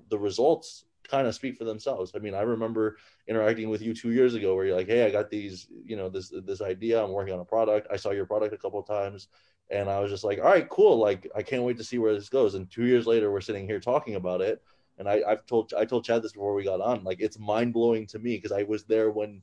[0.09, 2.13] the results kind of speak for themselves.
[2.15, 2.97] I mean, I remember
[3.29, 6.09] interacting with you two years ago where you're like, Hey, I got these, you know,
[6.09, 7.03] this, this idea.
[7.03, 7.87] I'm working on a product.
[7.91, 9.29] I saw your product a couple times
[9.71, 10.99] and I was just like, all right, cool.
[10.99, 12.55] Like, I can't wait to see where this goes.
[12.55, 14.63] And two years later, we're sitting here talking about it
[14.99, 17.05] and I, I've told I told Chad this before we got on.
[17.05, 19.43] Like it's mind blowing to me because I was there when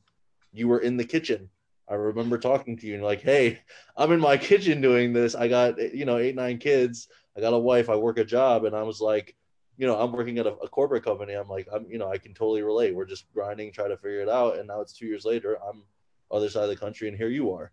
[0.52, 1.50] you were in the kitchen.
[1.88, 3.60] I remember talking to you and like, hey,
[3.98, 5.36] I'm in my kitchen doing this.
[5.36, 7.08] I got you know eight nine kids.
[7.38, 7.90] I got a wife.
[7.90, 9.36] I work a job, and I was like,
[9.78, 11.34] you know, I'm working at a, a corporate company.
[11.34, 12.96] I'm like, I'm you know, I can totally relate.
[12.96, 14.58] We're just grinding, try to figure it out.
[14.58, 15.58] And now it's two years later.
[15.68, 15.84] I'm
[16.32, 17.72] other side of the country, and here you are.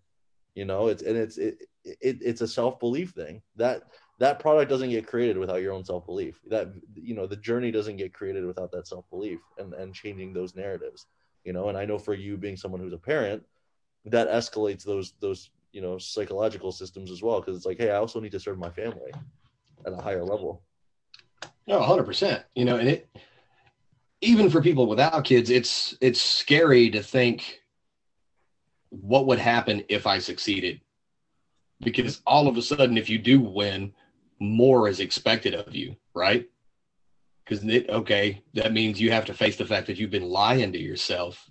[0.55, 3.83] You know, it's and it's it, it it's a self belief thing that
[4.21, 7.97] that product doesn't get created without your own self-belief that you know the journey doesn't
[7.97, 11.07] get created without that self-belief and and changing those narratives
[11.45, 13.43] you know and i know for you being someone who's a parent
[14.05, 17.97] that escalates those those you know psychological systems as well because it's like hey i
[17.97, 19.11] also need to serve my family
[19.87, 20.63] at a higher level
[21.67, 23.09] no 100% you know and it
[24.21, 27.61] even for people without kids it's it's scary to think
[28.91, 30.81] what would happen if i succeeded
[31.81, 33.93] because all of a sudden if you do win
[34.41, 36.49] more is expected of you, right?
[37.45, 40.73] Because it okay, that means you have to face the fact that you've been lying
[40.73, 41.51] to yourself,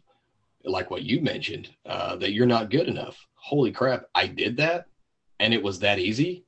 [0.66, 3.18] like what you mentioned, uh, that you're not good enough.
[3.36, 4.88] Holy crap, I did that,
[5.40, 6.46] and it was that easy.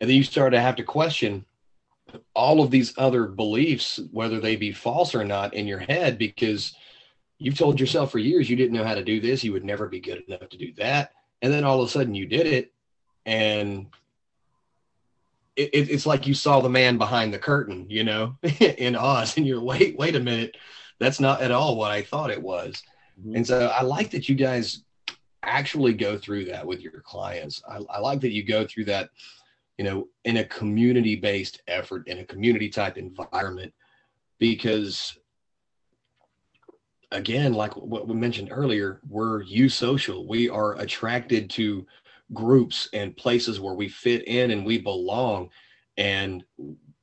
[0.00, 1.44] And then you start to have to question
[2.34, 6.74] all of these other beliefs, whether they be false or not, in your head, because
[7.38, 9.88] you've told yourself for years you didn't know how to do this, you would never
[9.88, 12.72] be good enough to do that, and then all of a sudden you did it,
[13.26, 13.86] and
[15.56, 19.46] it, it's like you saw the man behind the curtain, you know, in Oz, and
[19.46, 20.56] you're wait, wait a minute,
[20.98, 22.82] that's not at all what I thought it was.
[23.20, 23.36] Mm-hmm.
[23.36, 24.84] And so I like that you guys
[25.42, 27.62] actually go through that with your clients.
[27.68, 29.10] I, I like that you go through that,
[29.80, 33.72] you know, in a community based effort, in a community type environment,
[34.38, 35.16] because
[37.12, 40.28] again, like what we mentioned earlier, we're you social.
[40.28, 41.86] We are attracted to
[42.34, 45.48] groups and places where we fit in and we belong.
[45.96, 46.44] And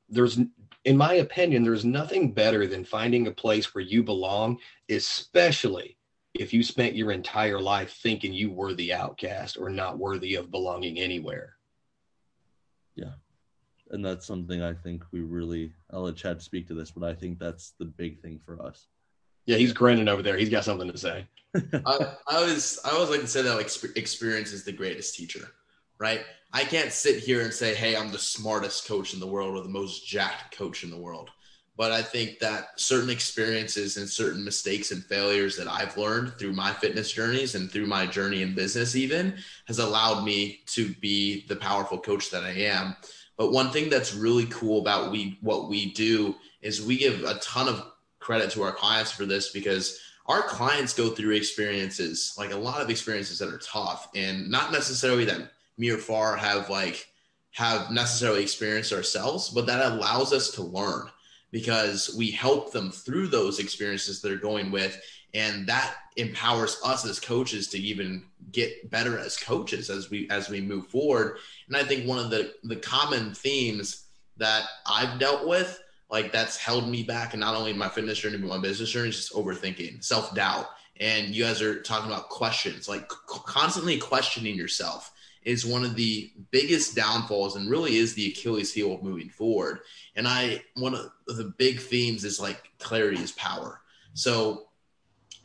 [0.08, 0.38] there's,
[0.86, 5.98] in my opinion, there's nothing better than finding a place where you belong, especially
[6.36, 10.52] if you spent your entire life thinking you were the outcast or not worthy of
[10.52, 11.57] belonging anywhere.
[13.90, 13.96] Yeah.
[13.96, 17.14] And that's something I think we really, I'll let Chad speak to this, but I
[17.14, 18.88] think that's the big thing for us.
[19.46, 20.38] Yeah, he's grinning over there.
[20.38, 21.26] He's got something to say.
[21.86, 25.48] I, I was I always like to say that like experience is the greatest teacher,
[26.00, 26.22] right?
[26.54, 29.64] I can't sit here and say, hey, I'm the smartest coach in the world or
[29.64, 31.30] the most jacked coach in the world.
[31.78, 36.54] But I think that certain experiences and certain mistakes and failures that I've learned through
[36.54, 41.46] my fitness journeys and through my journey in business, even has allowed me to be
[41.48, 42.96] the powerful coach that I am.
[43.38, 47.36] But one thing that's really cool about we what we do is we give a
[47.40, 47.86] ton of
[48.20, 52.82] credit to our clients for this because our clients go through experiences, like a lot
[52.82, 57.08] of experiences that are tough and not necessarily that me or Far have like
[57.52, 61.08] have necessarily experienced ourselves, but that allows us to learn.
[61.52, 65.00] because we help them through those experiences they're going with
[65.34, 70.50] and that empowers us as coaches to even get better as coaches as we as
[70.50, 74.06] we move forward and i think one of the the common themes
[74.38, 78.38] that i've dealt with like that's held me back and not only my fitness journey
[78.38, 80.68] but my business journey is just overthinking self-doubt
[81.00, 85.14] and you guys are talking about questions like constantly questioning yourself
[85.48, 89.80] is one of the biggest downfalls and really is the Achilles heel of moving forward.
[90.18, 93.80] And I, one of the big themes is like clarity is power.
[94.14, 94.67] So,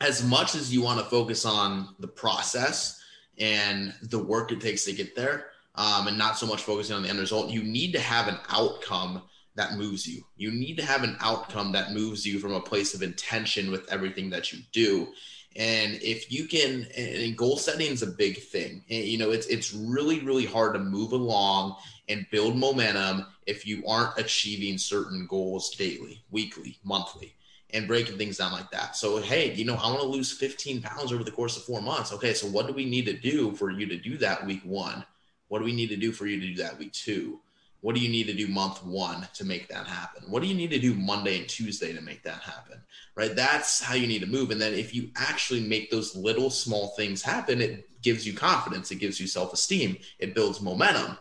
[0.03, 3.01] as much as you want to focus on the process
[3.39, 7.03] and the work it takes to get there, um, and not so much focusing on
[7.03, 9.23] the end result, you need to have an outcome
[9.55, 10.23] that moves you.
[10.35, 13.91] You need to have an outcome that moves you from a place of intention with
[13.91, 15.07] everything that you do.
[15.55, 18.83] And if you can, and goal setting is a big thing.
[18.87, 21.75] You know, it's it's really really hard to move along
[22.09, 27.35] and build momentum if you aren't achieving certain goals daily, weekly, monthly,
[27.73, 28.95] and breaking things down like that.
[28.95, 31.81] So, hey, you know, I want to lose 15 pounds over the course of four
[31.81, 32.13] months.
[32.13, 35.03] Okay, so what do we need to do for you to do that week one?
[35.47, 37.39] What do we need to do for you to do that week two?
[37.81, 40.23] What do you need to do month one to make that happen?
[40.29, 42.79] What do you need to do Monday and Tuesday to make that happen?
[43.15, 43.35] Right?
[43.35, 44.51] That's how you need to move.
[44.51, 48.91] And then if you actually make those little small things happen, it gives you confidence,
[48.91, 51.17] it gives you self esteem, it builds momentum.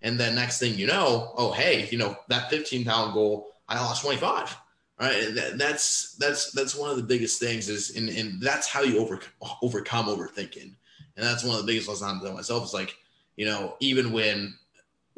[0.00, 3.78] And then next thing you know, oh, hey, you know, that 15 pound goal, I
[3.80, 4.56] lost 25
[5.00, 8.82] right that, that's that's that's one of the biggest things is and, and that's how
[8.82, 9.20] you over,
[9.62, 10.74] overcome overthinking
[11.16, 12.96] and that's one of the biggest lessons i myself is like
[13.36, 14.54] you know even when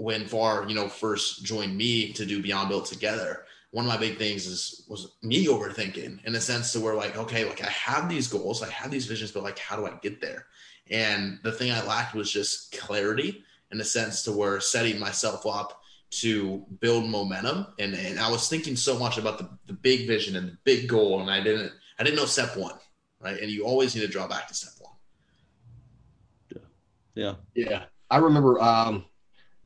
[0.01, 3.99] when Far, you know, first joined me to do Beyond Built together, one of my
[3.99, 7.69] big things is was me overthinking in a sense to where like, okay, like I
[7.69, 10.47] have these goals, I have these visions, but like how do I get there?
[10.91, 15.47] And the thing I lacked was just clarity in a sense to where setting myself
[15.47, 15.80] up
[16.11, 17.67] to build momentum.
[17.79, 20.89] And, and I was thinking so much about the, the big vision and the big
[20.89, 22.75] goal, and I didn't I didn't know step one,
[23.21, 23.39] right?
[23.41, 24.95] And you always need to draw back to step one.
[27.15, 27.35] Yeah.
[27.55, 27.65] Yeah.
[27.71, 27.83] Yeah.
[28.11, 29.05] I remember um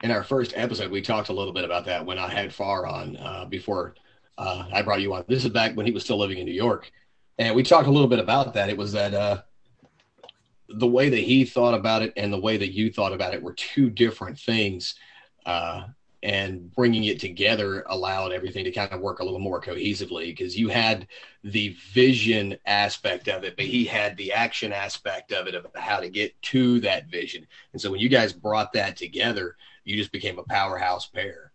[0.02, 2.86] in our first episode, we talked a little bit about that when I had Far
[2.86, 3.94] on uh, before
[4.36, 5.24] uh, I brought you on.
[5.28, 6.90] This is back when he was still living in New York,
[7.38, 8.68] and we talked a little bit about that.
[8.68, 9.42] It was that uh,
[10.68, 13.42] the way that he thought about it and the way that you thought about it
[13.42, 14.94] were two different things.
[15.46, 15.84] Uh,
[16.24, 20.58] and bringing it together allowed everything to kind of work a little more cohesively because
[20.58, 21.06] you had
[21.44, 26.00] the vision aspect of it, but he had the action aspect of it of how
[26.00, 27.46] to get to that vision.
[27.74, 29.54] And so when you guys brought that together,
[29.84, 31.52] you just became a powerhouse pair.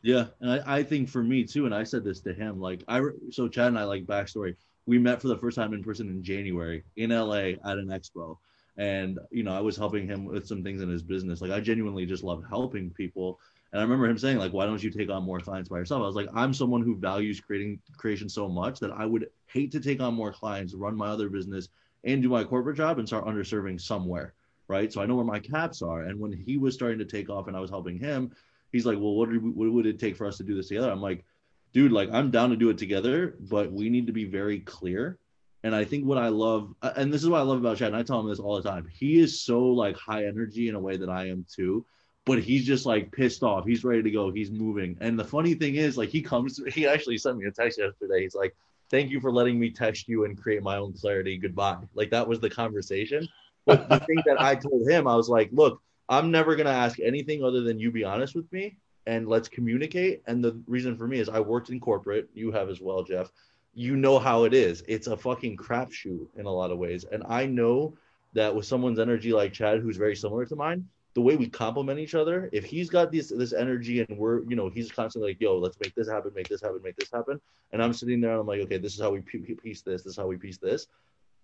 [0.00, 2.58] Yeah, and I, I think for me too, and I said this to him.
[2.58, 4.56] Like I, so Chad and I like backstory.
[4.86, 8.38] We met for the first time in person in January in LA at an expo,
[8.78, 11.42] and you know I was helping him with some things in his business.
[11.42, 13.38] Like I genuinely just love helping people.
[13.72, 16.02] And I remember him saying, like, why don't you take on more clients by yourself?
[16.02, 19.70] I was like, I'm someone who values creating creation so much that I would hate
[19.72, 21.68] to take on more clients, run my other business,
[22.04, 24.32] and do my corporate job and start underserving somewhere
[24.68, 24.92] right?
[24.92, 26.02] So I know where my caps are.
[26.02, 28.30] And when he was starting to take off and I was helping him,
[28.70, 30.90] he's like, well, what, we, what would it take for us to do this together?
[30.90, 31.24] I'm like,
[31.72, 35.18] dude, like I'm down to do it together, but we need to be very clear.
[35.64, 37.96] And I think what I love, and this is what I love about Chad, and
[37.96, 38.86] I tell him this all the time.
[38.92, 41.84] He is so like high energy in a way that I am too,
[42.28, 43.66] but he's just like pissed off.
[43.66, 44.30] He's ready to go.
[44.30, 44.96] He's moving.
[45.00, 48.22] And the funny thing is, like he comes, he actually sent me a text yesterday.
[48.22, 48.54] He's like,
[48.90, 51.38] "Thank you for letting me text you and create my own clarity.
[51.38, 53.26] Goodbye." Like that was the conversation.
[53.66, 57.00] But the thing that I told him, I was like, look, I'm never gonna ask
[57.00, 60.22] anything other than you be honest with me and let's communicate.
[60.26, 63.30] And the reason for me is I worked in corporate, you have as well, Jeff.
[63.74, 64.82] You know how it is.
[64.86, 67.04] It's a fucking crapshoot in a lot of ways.
[67.10, 67.94] And I know
[68.34, 70.86] that with someone's energy like Chad, who's very similar to mine,
[71.18, 74.54] the way we complement each other, if he's got this this energy and we're, you
[74.54, 77.40] know, he's constantly like, yo, let's make this happen, make this happen, make this happen.
[77.72, 80.12] And I'm sitting there and I'm like, okay, this is how we piece this, this
[80.12, 80.86] is how we piece this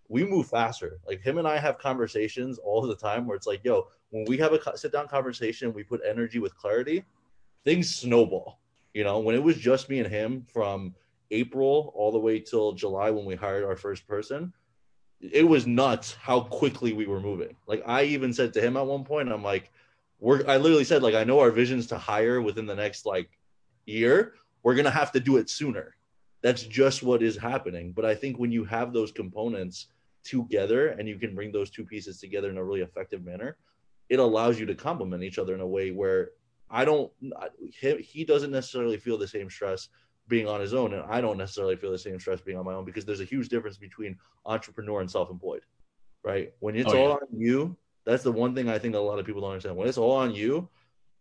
[0.08, 1.00] we move faster.
[1.06, 4.36] Like him and I have conversations all the time where it's like, yo, when we
[4.38, 7.04] have a sit down conversation, we put energy with clarity,
[7.64, 8.60] things snowball.
[8.92, 10.94] You know, when it was just me and him from
[11.30, 14.52] April all the way till July when we hired our first person,
[15.32, 17.56] it was nuts how quickly we were moving.
[17.66, 19.70] Like I even said to him at one point, I'm like,
[20.20, 23.30] we're I literally said, like, I know our vision's to hire within the next like
[23.86, 24.34] year.
[24.62, 25.96] We're gonna have to do it sooner.
[26.42, 27.92] That's just what is happening.
[27.92, 29.86] But I think when you have those components
[30.24, 33.56] together and you can bring those two pieces together in a really effective manner,
[34.08, 36.30] it allows you to complement each other in a way where
[36.70, 37.10] I don't,
[37.78, 39.88] he, he doesn't necessarily feel the same stress
[40.28, 42.74] being on his own, and I don't necessarily feel the same stress being on my
[42.74, 44.16] own because there's a huge difference between
[44.46, 45.62] entrepreneur and self-employed,
[46.22, 46.52] right?
[46.60, 47.14] When it's oh, all yeah.
[47.14, 49.76] on you, that's the one thing I think a lot of people don't understand.
[49.76, 50.68] When it's all on you,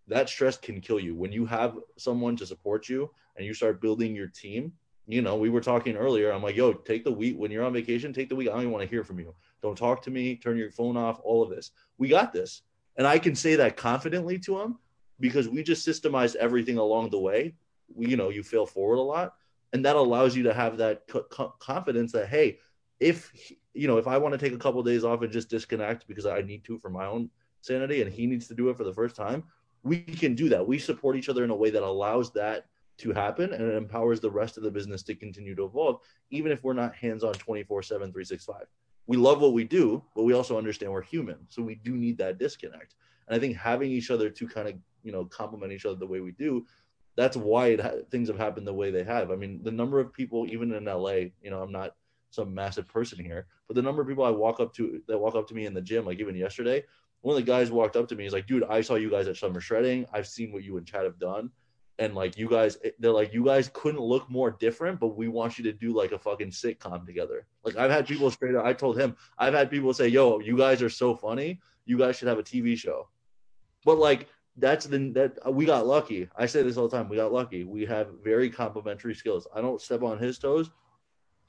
[0.07, 3.81] that stress can kill you when you have someone to support you and you start
[3.81, 4.71] building your team
[5.07, 7.73] you know we were talking earlier i'm like yo take the week when you're on
[7.73, 10.11] vacation take the week i don't even want to hear from you don't talk to
[10.11, 12.61] me turn your phone off all of this we got this
[12.97, 14.77] and i can say that confidently to him
[15.19, 17.53] because we just systemized everything along the way
[17.97, 19.33] you know you fail forward a lot.
[19.73, 22.59] And that allows you to have that co- confidence that hey
[22.99, 23.31] if
[23.73, 26.07] you know if i want to take a couple of days off and just disconnect
[26.07, 27.27] because i need to for my own
[27.61, 29.43] sanity and he needs to do it for the first time
[29.83, 30.65] we can do that.
[30.65, 32.65] We support each other in a way that allows that
[32.97, 36.51] to happen and it empowers the rest of the business to continue to evolve even
[36.51, 38.67] if we're not hands on 24 7 365
[39.07, 42.19] we love what we do but we also understand we're human so we do need
[42.19, 42.93] that disconnect.
[43.27, 46.05] And i think having each other to kind of you know complement each other the
[46.05, 46.67] way we do
[47.15, 49.31] that's why it ha- things have happened the way they have.
[49.31, 51.95] I mean the number of people even in la you know i'm not
[52.29, 55.35] some massive person here but the number of people i walk up to that walk
[55.35, 56.83] up to me in the gym like even yesterday
[57.21, 59.27] one of the guys walked up to me he's like dude i saw you guys
[59.27, 60.05] at summer shredding.
[60.11, 61.51] I've seen what you and chad have done.
[61.99, 65.27] And like you guys eh, they're like you guys couldn't look more different but we
[65.27, 67.45] want you to do like a fucking sitcom together.
[67.63, 70.57] Like i've had people straight up i told him i've had people say yo you
[70.57, 71.59] guys are so funny.
[71.85, 73.09] You guys should have a tv show.
[73.85, 76.29] But like that's the that uh, we got lucky.
[76.35, 77.63] I say this all the time we got lucky.
[77.63, 79.47] We have very complementary skills.
[79.53, 80.69] I don't step on his toes.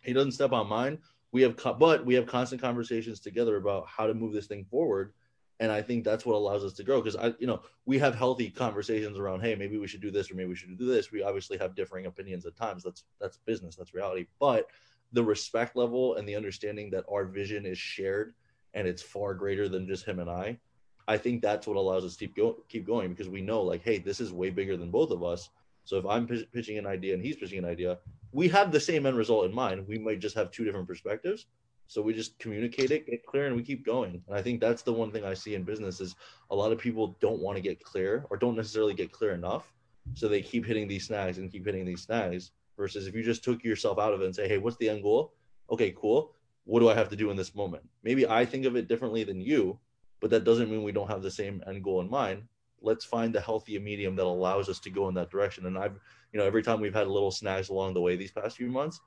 [0.00, 0.98] He doesn't step on mine.
[1.32, 5.12] We have but we have constant conversations together about how to move this thing forward.
[5.60, 7.00] And I think that's what allows us to grow.
[7.00, 10.30] Because I, you know, we have healthy conversations around, hey, maybe we should do this
[10.30, 11.12] or maybe we should do this.
[11.12, 12.82] We obviously have differing opinions at times.
[12.82, 14.26] That's that's business, that's reality.
[14.40, 14.68] But
[15.12, 18.34] the respect level and the understanding that our vision is shared
[18.74, 20.58] and it's far greater than just him and I,
[21.06, 23.82] I think that's what allows us to keep go- keep going because we know like,
[23.82, 25.50] hey, this is way bigger than both of us.
[25.84, 27.98] So if I'm p- pitching an idea and he's pitching an idea,
[28.32, 29.86] we have the same end result in mind.
[29.86, 31.46] We might just have two different perspectives,
[31.86, 34.22] so we just communicate it, get clear, and we keep going.
[34.26, 36.16] And I think that's the one thing I see in business is
[36.50, 39.72] a lot of people don't want to get clear or don't necessarily get clear enough.
[40.14, 42.52] So they keep hitting these snags and keep hitting these snags.
[42.76, 45.02] Versus if you just took yourself out of it and say, hey, what's the end
[45.02, 45.32] goal?
[45.70, 46.34] Okay, cool.
[46.64, 47.84] What do I have to do in this moment?
[48.02, 49.78] Maybe I think of it differently than you,
[50.24, 52.44] but that doesn't mean we don't have the same end goal in mind.
[52.80, 55.66] Let's find the healthier medium that allows us to go in that direction.
[55.66, 56.00] And I've,
[56.32, 58.68] you know, every time we've had a little snags along the way these past few
[58.68, 58.98] months,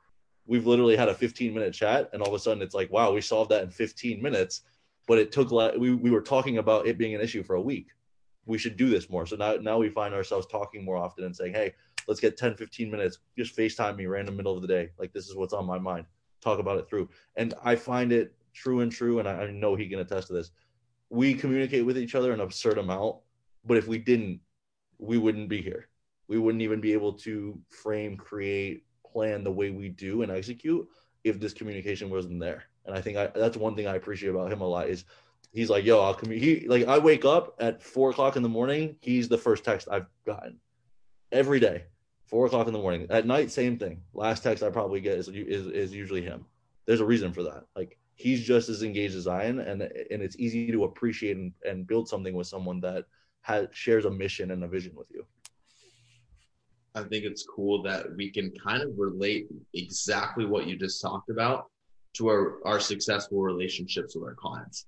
[0.46, 3.12] we've literally had a 15 minute chat and all of a sudden it's like wow
[3.12, 4.62] we solved that in 15 minutes
[5.08, 5.50] but it took
[5.80, 7.88] we, we were talking about it being an issue for a week.
[8.46, 9.26] We should do this more.
[9.26, 11.74] So now now we find ourselves talking more often and saying hey
[12.08, 14.92] let's get 10 15 minutes just facetime me random middle of the day.
[15.00, 16.06] Like this is what's on my mind.
[16.42, 17.10] Talk about it through.
[17.38, 20.34] And i find it true and true and i, I know he can attest to
[20.34, 20.52] this
[21.10, 23.18] we communicate with each other an absurd amount
[23.66, 24.40] but if we didn't
[25.00, 25.88] we wouldn't be here
[26.28, 30.88] we wouldn't even be able to frame create plan the way we do and execute
[31.24, 32.64] if this communication wasn't there.
[32.86, 35.06] And I think I, that's one thing I appreciate about him a lot is
[35.52, 36.64] he's like, yo, I'll communicate.
[36.64, 38.96] He like I wake up at four o'clock in the morning.
[39.02, 40.60] He's the first text I've gotten
[41.32, 41.84] every day.
[42.26, 43.08] Four o'clock in the morning.
[43.10, 44.02] At night, same thing.
[44.14, 46.46] Last text I probably get is is, is usually him.
[46.86, 47.66] There's a reason for that.
[47.76, 51.54] Like he's just as engaged as I am, and and it's easy to appreciate and,
[51.64, 53.06] and build something with someone that
[53.42, 55.26] has shares a mission and a vision with you.
[56.96, 61.30] I think it's cool that we can kind of relate exactly what you just talked
[61.30, 61.68] about
[62.16, 64.88] to our, our successful relationships with our clients.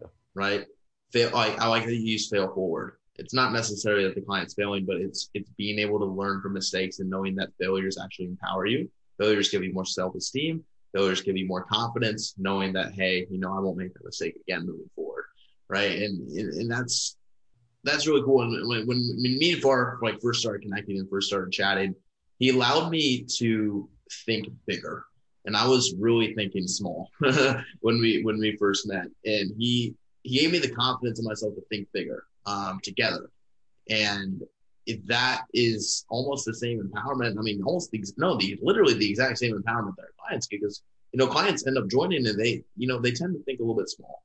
[0.00, 0.08] Yeah.
[0.34, 0.66] Right?
[1.12, 2.96] Fail, like, I like to use fail forward.
[3.16, 6.54] It's not necessarily that the client's failing, but it's it's being able to learn from
[6.54, 8.90] mistakes and knowing that failures actually empower you.
[9.18, 10.64] Failures give you more self-esteem.
[10.94, 14.36] Failures give you more confidence, knowing that hey, you know, I won't make that mistake
[14.46, 15.24] again moving forward.
[15.68, 16.02] Right.
[16.02, 17.16] And and that's
[17.84, 18.42] that's really cool.
[18.42, 21.94] And when, when me and Far like first started connecting and first started chatting,
[22.38, 23.88] he allowed me to
[24.26, 25.04] think bigger.
[25.44, 27.10] And I was really thinking small
[27.80, 29.06] when we when we first met.
[29.24, 33.30] And he he gave me the confidence in myself to think bigger um, together.
[33.90, 34.42] And
[34.86, 37.38] if that is almost the same empowerment.
[37.38, 40.82] I mean, almost the, no, the literally the exact same empowerment that our clients because
[41.12, 43.62] you know clients end up joining and they you know they tend to think a
[43.62, 44.22] little bit small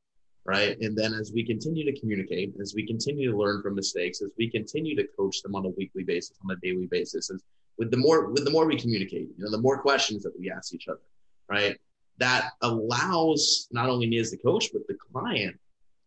[0.47, 0.79] right?
[0.79, 4.29] And then as we continue to communicate, as we continue to learn from mistakes, as
[4.37, 7.43] we continue to coach them on a weekly basis, on a daily basis, as
[7.77, 10.49] with the more with the more we communicate, you know, the more questions that we
[10.49, 11.01] ask each other,
[11.49, 11.77] right?
[12.17, 15.59] That allows not only me as the coach, but the client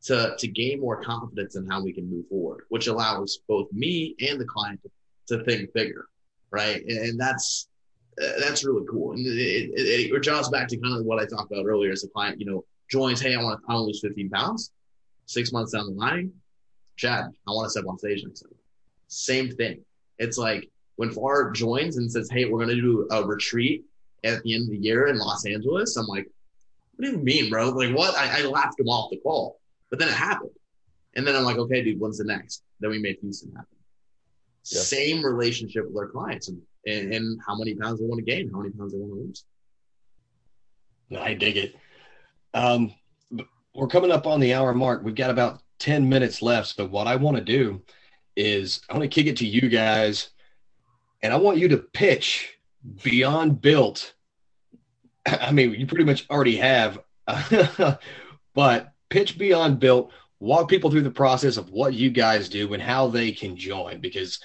[0.05, 4.14] to to gain more confidence in how we can move forward, which allows both me
[4.20, 4.80] and the client
[5.28, 6.09] to, think bigger,
[6.51, 6.82] right?
[6.84, 7.68] And, and that's
[8.16, 9.12] that's really cool.
[9.12, 12.05] And it, it, it, draws back to kind of what I talked about earlier as
[12.05, 14.72] a client, you know, joins, hey, I want to, I want to lose 15 pounds.
[15.26, 16.32] Six months down the line,
[16.96, 18.53] Chad, I want to step on stage next time.
[19.07, 19.84] Same thing.
[20.18, 23.84] It's like when Far joins and says, hey, we're going to do a retreat
[24.24, 25.96] at the end of the year in Los Angeles.
[25.96, 26.28] I'm like,
[26.96, 27.70] what do you mean, bro?
[27.70, 28.14] Like, what?
[28.16, 29.59] I, I laughed him off the call,
[29.91, 30.51] but then it happened.
[31.16, 32.62] And then I'm like, okay, dude, when's the next?
[32.80, 33.76] then we make Houston happen.
[34.64, 34.80] Yeah.
[34.80, 38.51] Same relationship with our clients and, and, and how many pounds they want to gain,
[38.51, 39.45] how many pounds they want to lose.
[41.18, 41.76] I dig it.
[42.55, 42.95] Um,
[43.74, 45.03] we're coming up on the hour mark.
[45.03, 46.76] We've got about 10 minutes left.
[46.76, 47.82] So, what I want to do
[48.36, 50.30] is I want to kick it to you guys
[51.22, 52.57] and I want you to pitch
[53.03, 54.14] Beyond Built.
[55.26, 57.01] I mean, you pretty much already have,
[58.55, 62.82] but pitch Beyond Built, walk people through the process of what you guys do and
[62.82, 64.40] how they can join because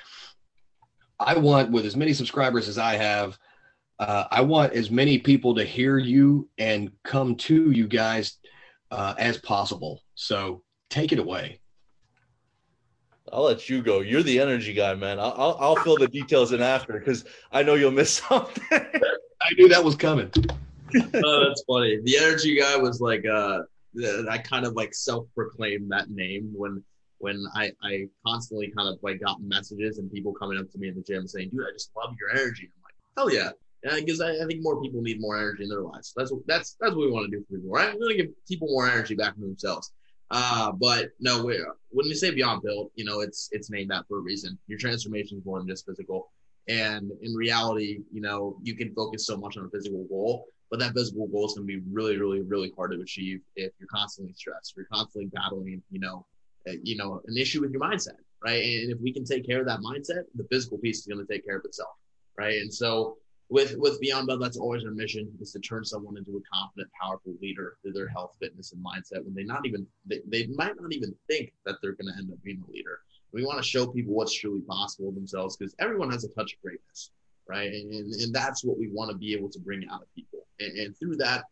[1.20, 3.38] I want, with as many subscribers as I have,
[4.00, 8.38] uh, I want as many people to hear you and come to you guys
[8.92, 10.02] uh, as possible.
[10.16, 11.62] So take it away.
[13.32, 14.02] I'll let you go.
[14.02, 15.20] You're the energy guy, man.
[15.20, 18.64] I'll I'll, I'll fill the details in after because I know you'll miss something.
[18.72, 20.32] I knew that was coming.
[20.96, 22.00] oh, that's funny.
[22.04, 23.62] The energy guy was like, uh,
[24.30, 26.84] I kind of like self-proclaimed that name when
[27.20, 30.90] when I I constantly kind of like got messages and people coming up to me
[30.90, 33.52] in the gym saying, "Dude, I just love your energy." I'm like, "Hell yeah!"
[33.98, 36.14] Because I, I, think more people need more energy in their lives.
[36.16, 37.94] That's that's that's what we want to do for people, right?
[37.94, 39.92] We're gonna give people more energy back to themselves.
[40.32, 44.08] Uh, but no, we when we say beyond built, you know, it's it's named that
[44.08, 44.58] for a reason.
[44.68, 46.32] Your transformation is more than just physical.
[46.68, 50.80] And in reality, you know, you can focus so much on a physical goal, but
[50.80, 53.88] that physical goal is going to be really, really, really hard to achieve if you're
[53.88, 56.26] constantly stressed, you're constantly battling, you know,
[56.68, 58.64] uh, you know, an issue with your mindset, right?
[58.64, 61.32] And if we can take care of that mindset, the physical piece is going to
[61.32, 61.96] take care of itself,
[62.38, 62.58] right?
[62.58, 63.18] And so
[63.50, 66.90] with with Beyond Built, that's always our mission is to turn someone into a confident,
[67.00, 69.24] powerful leader through their health, fitness, and mindset.
[69.24, 72.32] When they not even they, they might not even think that they're going to end
[72.32, 73.00] up being a leader.
[73.32, 76.62] We want to show people what's truly possible themselves because everyone has a touch of
[76.62, 77.12] greatness,
[77.48, 77.72] right?
[77.72, 80.40] And, and, and that's what we want to be able to bring out of people.
[80.60, 81.44] And, and through that,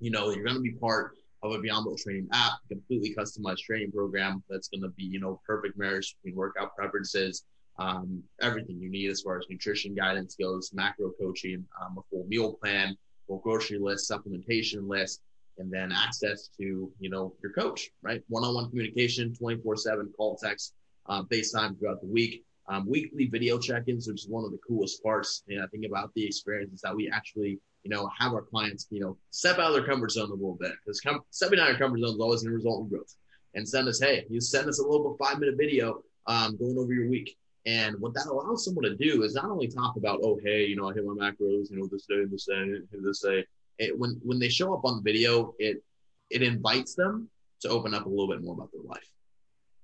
[0.00, 3.92] you know, you're going to be part of a Beyond training app, completely customized training
[3.92, 7.44] program that's going to be, you know, perfect marriage between workout preferences
[7.78, 12.26] um, everything you need as far as nutrition guidance goes, macro coaching, um, a full
[12.26, 12.96] meal plan,
[13.26, 15.20] full grocery list, supplementation list,
[15.58, 18.22] and then access to you know your coach, right?
[18.28, 20.74] One-on-one communication, 24/7 call, text,
[21.06, 22.44] uh, FaceTime throughout the week.
[22.68, 25.42] Um, weekly video check-ins, which is one of the coolest parts.
[25.48, 28.88] And I think about the experience is that we actually, you know, have our clients,
[28.90, 31.70] you know, step out of their comfort zone a little bit because com- stepping out
[31.70, 33.14] of your comfort zone is always going to result in growth.
[33.54, 37.08] And send us, hey, you send us a little five-minute video um, going over your
[37.08, 40.66] week and what that allows someone to do is not only talk about, oh, hey,
[40.66, 43.44] you know, I hit my macros, you know, this day, this day, this day.
[43.78, 45.82] It, when when they show up on the video, it
[46.30, 47.28] it invites them
[47.60, 49.10] to open up a little bit more about their life.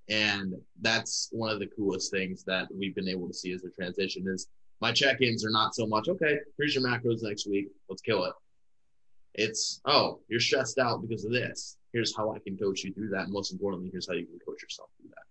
[0.09, 3.71] And that's one of the coolest things that we've been able to see as a
[3.71, 4.49] transition is
[4.81, 8.33] my check-ins are not so much, okay, here's your macros next week, let's kill it.
[9.35, 11.79] It's, oh, you're stressed out because of this.
[11.93, 13.25] Here's how I can coach you through that.
[13.25, 15.23] And most importantly, here's how you can coach yourself through that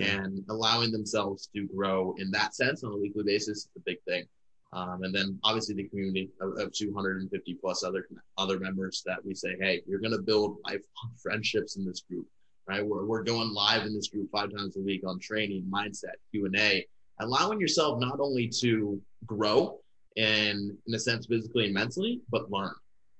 [0.00, 4.00] and allowing themselves to grow in that sense on a weekly basis is a big
[4.06, 4.24] thing.
[4.72, 8.06] Um, and then obviously the community of, of, 250 plus other
[8.38, 12.26] other members that we say, hey, you're going to build lifelong friendships in this group,
[12.70, 12.86] right?
[12.86, 16.46] We're, we're going live in this group five times a week on training, mindset, Q
[16.46, 16.86] and A,
[17.18, 19.80] allowing yourself not only to grow
[20.16, 22.74] and in a sense physically and mentally, but learn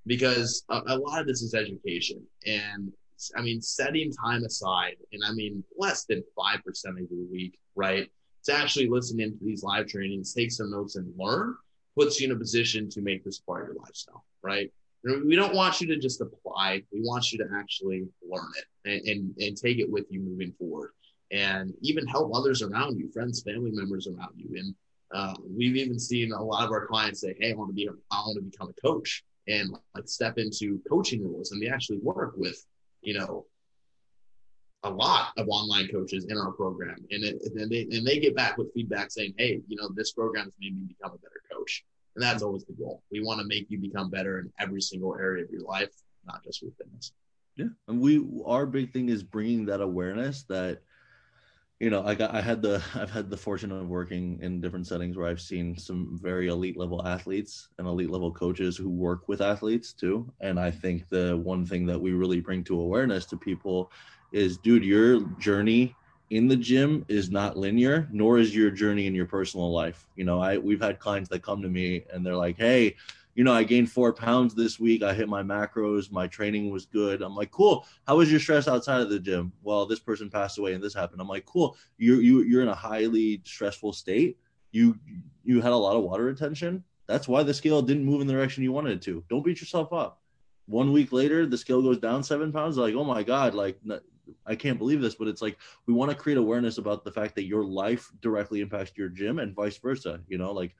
[0.07, 2.93] because a, a lot of this is education and
[3.37, 7.59] I mean, setting time aside, and I mean less than five percent of your week,
[7.75, 8.09] right?
[8.45, 11.55] To actually listen into these live trainings, take some notes, and learn
[11.99, 14.73] puts you in a position to make this part of your lifestyle, right?
[15.03, 16.83] We don't want you to just apply.
[16.93, 20.53] We want you to actually learn it and, and, and take it with you moving
[20.59, 20.91] forward
[21.31, 24.59] and even help others around you, friends, family members around you.
[24.59, 24.75] And
[25.15, 27.89] uh, we've even seen a lot of our clients say, Hey, I want to be,
[27.89, 31.53] I want to become a coach and like step into coaching roles.
[31.53, 32.63] And we actually work with
[33.03, 33.47] you know,
[34.83, 38.35] a lot of online coaches in our program, and it, and they and they get
[38.35, 41.35] back with feedback saying, "Hey, you know, this program has made me become a better
[41.35, 41.40] coach,"
[42.21, 43.03] and that's always the goal.
[43.11, 45.91] We want to make you become better in every single area of your life,
[46.27, 47.13] not just with fitness.
[47.57, 50.83] Yeah, and we our big thing is bringing that awareness that
[51.79, 54.87] you know, I got I had the I've had the fortune of working in different
[54.87, 59.27] settings where I've seen some very elite level athletes and elite level coaches who work
[59.27, 60.31] with athletes too.
[60.43, 63.91] And I think the one thing that we really bring to awareness to people
[64.31, 65.97] is dude, your journey
[66.31, 70.07] in the gym is not linear, nor is your journey in your personal life.
[70.17, 72.97] You know, I we've had clients that come to me and they're like, "Hey,
[73.35, 75.03] you know, I gained four pounds this week.
[75.03, 76.11] I hit my macros.
[76.11, 77.23] My training was good.
[77.23, 77.87] I'm like, cool.
[78.07, 79.53] How was your stress outside of the gym?
[79.63, 81.21] Well, this person passed away and this happened.
[81.21, 81.77] I'm like, cool.
[81.99, 84.39] You're you you're in a highly stressful state.
[84.73, 84.99] You
[85.45, 86.85] you had a lot of water retention.
[87.07, 89.25] That's why the scale didn't move in the direction you wanted it to.
[89.29, 90.21] Don't beat yourself up.
[90.67, 92.77] One week later, the scale goes down seven pounds.
[92.77, 93.79] Like, oh my god, like
[94.47, 97.35] I can't believe this, but it's like we want to create awareness about the fact
[97.37, 100.21] that your life directly impacts your gym and vice versa.
[100.29, 100.75] You know, like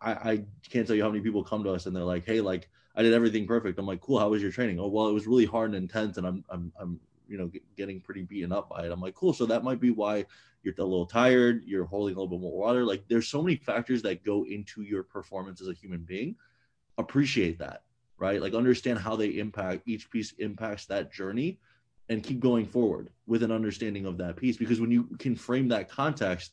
[0.00, 2.40] I, I can't tell you how many people come to us and they're like, Hey,
[2.40, 3.78] like I did everything perfect.
[3.78, 4.18] I'm like, cool.
[4.18, 4.80] How was your training?
[4.80, 8.00] Oh, well, it was really hard and intense and I'm, I'm, I'm, you know, getting
[8.00, 8.90] pretty beaten up by it.
[8.92, 9.32] I'm like, cool.
[9.32, 10.24] So that might be why
[10.62, 11.62] you're a little tired.
[11.64, 12.84] You're holding a little bit more water.
[12.84, 16.36] Like there's so many factors that go into your performance as a human being.
[16.96, 17.82] Appreciate that,
[18.18, 18.40] right?
[18.40, 21.58] Like understand how they impact each piece impacts that journey
[22.08, 24.56] and keep going forward with an understanding of that piece.
[24.56, 26.52] Because when you can frame that context,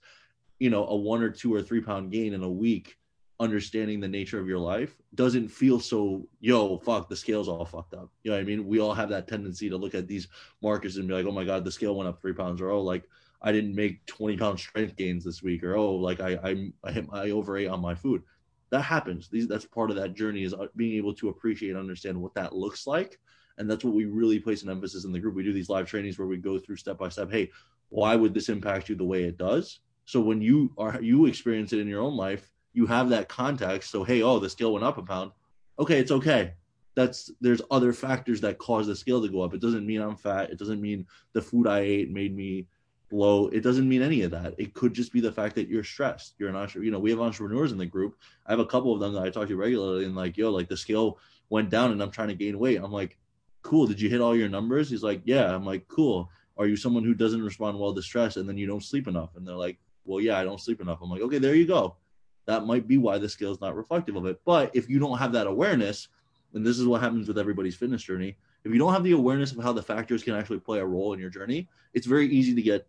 [0.60, 2.98] you know, a one or two or three pound gain in a week
[3.40, 7.94] understanding the nature of your life doesn't feel so yo fuck the scale's all fucked
[7.94, 8.10] up.
[8.24, 8.66] You know i mean?
[8.66, 10.28] We all have that tendency to look at these
[10.62, 12.82] markers and be like oh my god the scale went up three pounds or oh
[12.82, 13.04] like
[13.42, 16.92] i didn't make 20 pound strength gains this week or oh like i i, I
[16.92, 18.24] hit i overate on my food.
[18.72, 19.30] That happens.
[19.30, 22.34] These that's part of that journey is uh, being able to appreciate and understand what
[22.36, 23.20] that looks like
[23.58, 25.88] and that's what we really place an emphasis in the group we do these live
[25.88, 27.50] trainings where we go through step by step hey
[27.90, 31.74] why would this impact you the way it does so when you are you experience
[31.74, 33.90] it in your own life you have that context.
[33.90, 35.32] So, hey, oh, the scale went up a pound.
[35.80, 36.54] Okay, it's okay.
[36.94, 39.54] That's there's other factors that cause the scale to go up.
[39.54, 40.50] It doesn't mean I'm fat.
[40.50, 42.68] It doesn't mean the food I ate made me
[43.10, 43.48] blow.
[43.48, 44.54] It doesn't mean any of that.
[44.58, 46.36] It could just be the fact that you're stressed.
[46.38, 46.86] You're an entrepreneur.
[46.86, 48.18] You know, we have entrepreneurs in the group.
[48.46, 50.70] I have a couple of them that I talk to regularly, and like, yo, like
[50.70, 51.18] the scale
[51.50, 52.78] went down, and I'm trying to gain weight.
[52.82, 53.18] I'm like,
[53.66, 53.88] cool.
[53.88, 54.90] Did you hit all your numbers?
[54.90, 55.54] He's like, yeah.
[55.54, 56.30] I'm like, cool.
[56.58, 59.36] Are you someone who doesn't respond well to stress, and then you don't sleep enough?
[59.36, 61.00] And they're like, well, yeah, I don't sleep enough.
[61.02, 61.98] I'm like, okay, there you go
[62.46, 64.40] that might be why the scale is not reflective of it.
[64.46, 66.08] But if you don't have that awareness,
[66.54, 69.52] and this is what happens with everybody's fitness journey, if you don't have the awareness
[69.52, 72.56] of how the factors can actually play a role in your journey, it's very easy
[72.56, 72.88] to get,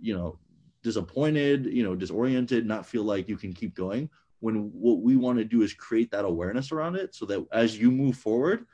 [0.00, 0.38] you know,
[0.82, 4.08] disappointed, you know, disoriented, not feel like you can keep going.
[4.40, 7.76] When what we want to do is create that awareness around it so that as
[7.76, 8.66] you move forward,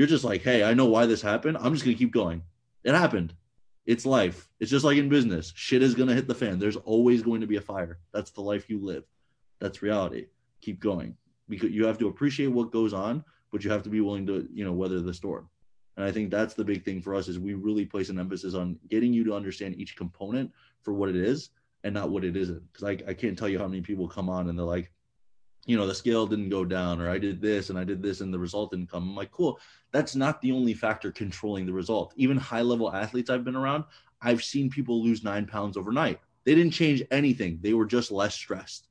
[0.00, 1.58] you're just like, hey, I know why this happened.
[1.60, 2.42] I'm just to keep going.
[2.84, 3.34] It happened.
[3.84, 4.48] It's life.
[4.58, 5.52] It's just like in business.
[5.54, 6.58] Shit is to hit the fan.
[6.58, 7.98] There's always going to be a fire.
[8.10, 9.04] That's the life you live.
[9.58, 10.28] That's reality.
[10.62, 11.18] Keep going
[11.50, 13.22] because you have to appreciate what goes on,
[13.52, 15.50] but you have to be willing to, you know, weather the storm.
[15.98, 18.54] And I think that's the big thing for us is we really place an emphasis
[18.54, 21.50] on getting you to understand each component for what it is
[21.84, 22.62] and not what it isn't.
[22.72, 24.90] Because I, I can't tell you how many people come on and they're like,
[25.70, 28.22] you know, the scale didn't go down, or I did this and I did this
[28.22, 29.10] and the result didn't come.
[29.10, 29.60] I'm like, cool.
[29.92, 32.12] That's not the only factor controlling the result.
[32.16, 33.84] Even high level athletes I've been around,
[34.20, 36.18] I've seen people lose nine pounds overnight.
[36.44, 37.60] They didn't change anything.
[37.62, 38.88] They were just less stressed.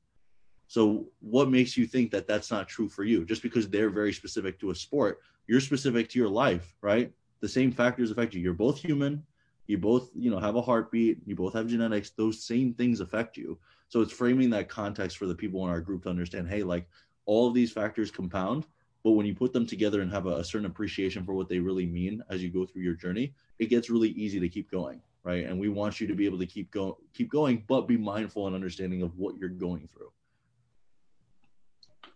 [0.68, 3.26] So, what makes you think that that's not true for you?
[3.26, 7.12] Just because they're very specific to a sport, you're specific to your life, right?
[7.40, 8.40] The same factors affect you.
[8.40, 9.22] You're both human.
[9.66, 11.18] You both, you know, have a heartbeat.
[11.26, 12.10] You both have genetics.
[12.10, 13.58] Those same things affect you.
[13.90, 16.48] So it's framing that context for the people in our group to understand.
[16.48, 16.86] Hey, like
[17.26, 18.64] all of these factors compound,
[19.02, 21.58] but when you put them together and have a, a certain appreciation for what they
[21.58, 25.02] really mean as you go through your journey, it gets really easy to keep going,
[25.24, 25.44] right?
[25.44, 28.46] And we want you to be able to keep going, keep going, but be mindful
[28.46, 30.12] and understanding of what you're going through.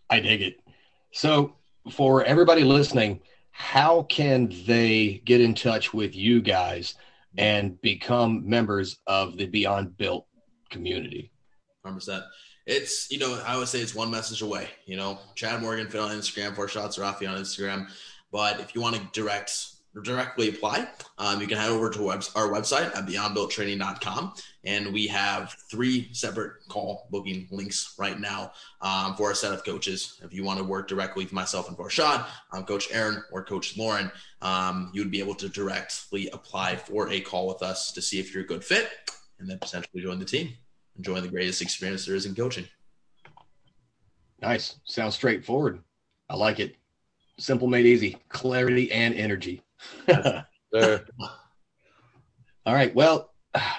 [0.09, 0.61] I dig it.
[1.13, 1.57] So,
[1.91, 3.21] for everybody listening,
[3.51, 6.95] how can they get in touch with you guys
[7.37, 10.27] and become members of the Beyond Built
[10.71, 11.33] community?
[11.85, 12.25] 100%.
[12.67, 14.69] It's, you know, I would say it's one message away.
[14.87, 17.89] You know, Chad Morgan fit on Instagram, Farshad Sarrafi on Instagram.
[18.33, 22.19] But if you want to direct directly apply, um, you can head over to our
[22.19, 24.35] website at beyondbuilttraining.com.
[24.65, 29.65] And we have three separate call booking links right now um, for a set of
[29.65, 30.21] coaches.
[30.25, 33.77] If you want to work directly with myself and Farshad, um, Coach Aaron or Coach
[33.77, 34.11] Lauren,
[34.43, 38.19] um, you would be able to directly apply for a call with us to see
[38.19, 38.91] if you're a good fit
[39.39, 40.55] and then potentially join the team
[40.97, 42.67] and join the greatest experience there is in coaching.
[44.41, 44.77] Nice.
[44.85, 45.81] Sounds straightforward.
[46.29, 46.77] I like it.
[47.39, 48.17] Simple made easy.
[48.29, 49.63] Clarity and energy.
[50.09, 50.99] All
[52.67, 52.95] right.
[52.95, 53.31] Well,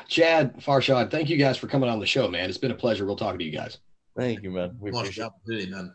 [0.08, 2.50] Chad Farshad, thank you guys for coming on the show, man.
[2.50, 3.06] It's been a pleasure.
[3.06, 3.80] We'll talk to you guys.
[4.16, 4.78] Thank you, man.
[4.80, 5.94] We appreciate the opportunity, man.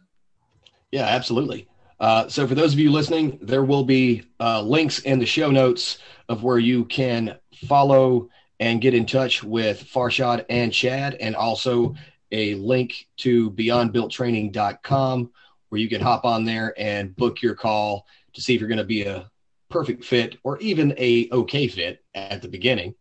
[0.91, 1.69] Yeah, absolutely.
[1.99, 5.51] Uh, so, for those of you listening, there will be uh, links in the show
[5.51, 5.99] notes
[6.29, 8.29] of where you can follow
[8.61, 11.95] and get in touch with Farshad and Chad, and also
[12.31, 15.31] a link to beyondbuilttraining.com
[15.71, 18.79] where you can hop on there and book your call to see if you're going
[18.79, 19.29] to be a
[19.71, 22.95] perfect fit or even a okay fit at the beginning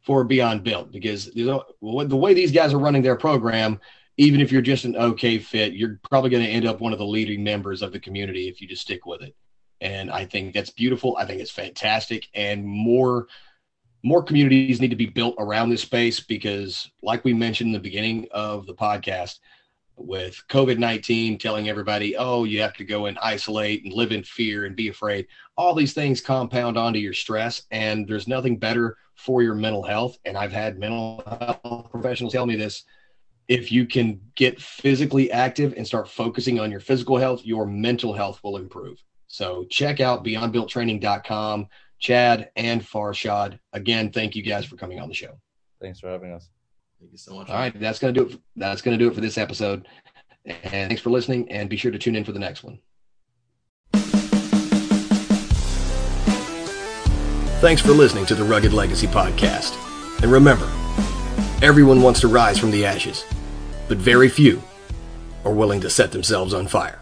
[0.00, 3.78] for Beyond Built because the way these guys are running their program,
[4.16, 6.98] even if you're just an okay fit, you're probably going to end up one of
[6.98, 9.36] the leading members of the community if you just stick with it.
[9.80, 11.16] And I think that's beautiful.
[11.18, 12.26] I think it's fantastic.
[12.32, 13.26] And more
[14.02, 17.80] more communities need to be built around this space because, like we mentioned in the
[17.80, 19.38] beginning of the podcast,
[19.98, 24.22] with COVID 19 telling everybody, oh, you have to go and isolate and live in
[24.22, 25.26] fear and be afraid.
[25.56, 30.16] All these things compound onto your stress, and there's nothing better for your mental health.
[30.24, 32.84] And I've had mental health professionals tell me this.
[33.48, 38.12] If you can get physically active and start focusing on your physical health, your mental
[38.12, 39.02] health will improve.
[39.26, 41.68] So check out beyondbuilttraining.com.
[41.98, 45.38] Chad and Farshad, again, thank you guys for coming on the show.
[45.80, 46.48] Thanks for having us.
[47.00, 47.48] Thank you so much.
[47.48, 48.40] All right, that's gonna do it.
[48.56, 49.86] That's gonna do it for this episode.
[50.44, 51.50] And thanks for listening.
[51.50, 52.78] And be sure to tune in for the next one.
[57.60, 59.76] Thanks for listening to the Rugged Legacy Podcast.
[60.22, 60.70] And remember,
[61.60, 63.24] everyone wants to rise from the ashes,
[63.88, 64.62] but very few
[65.44, 67.00] are willing to set themselves on fire.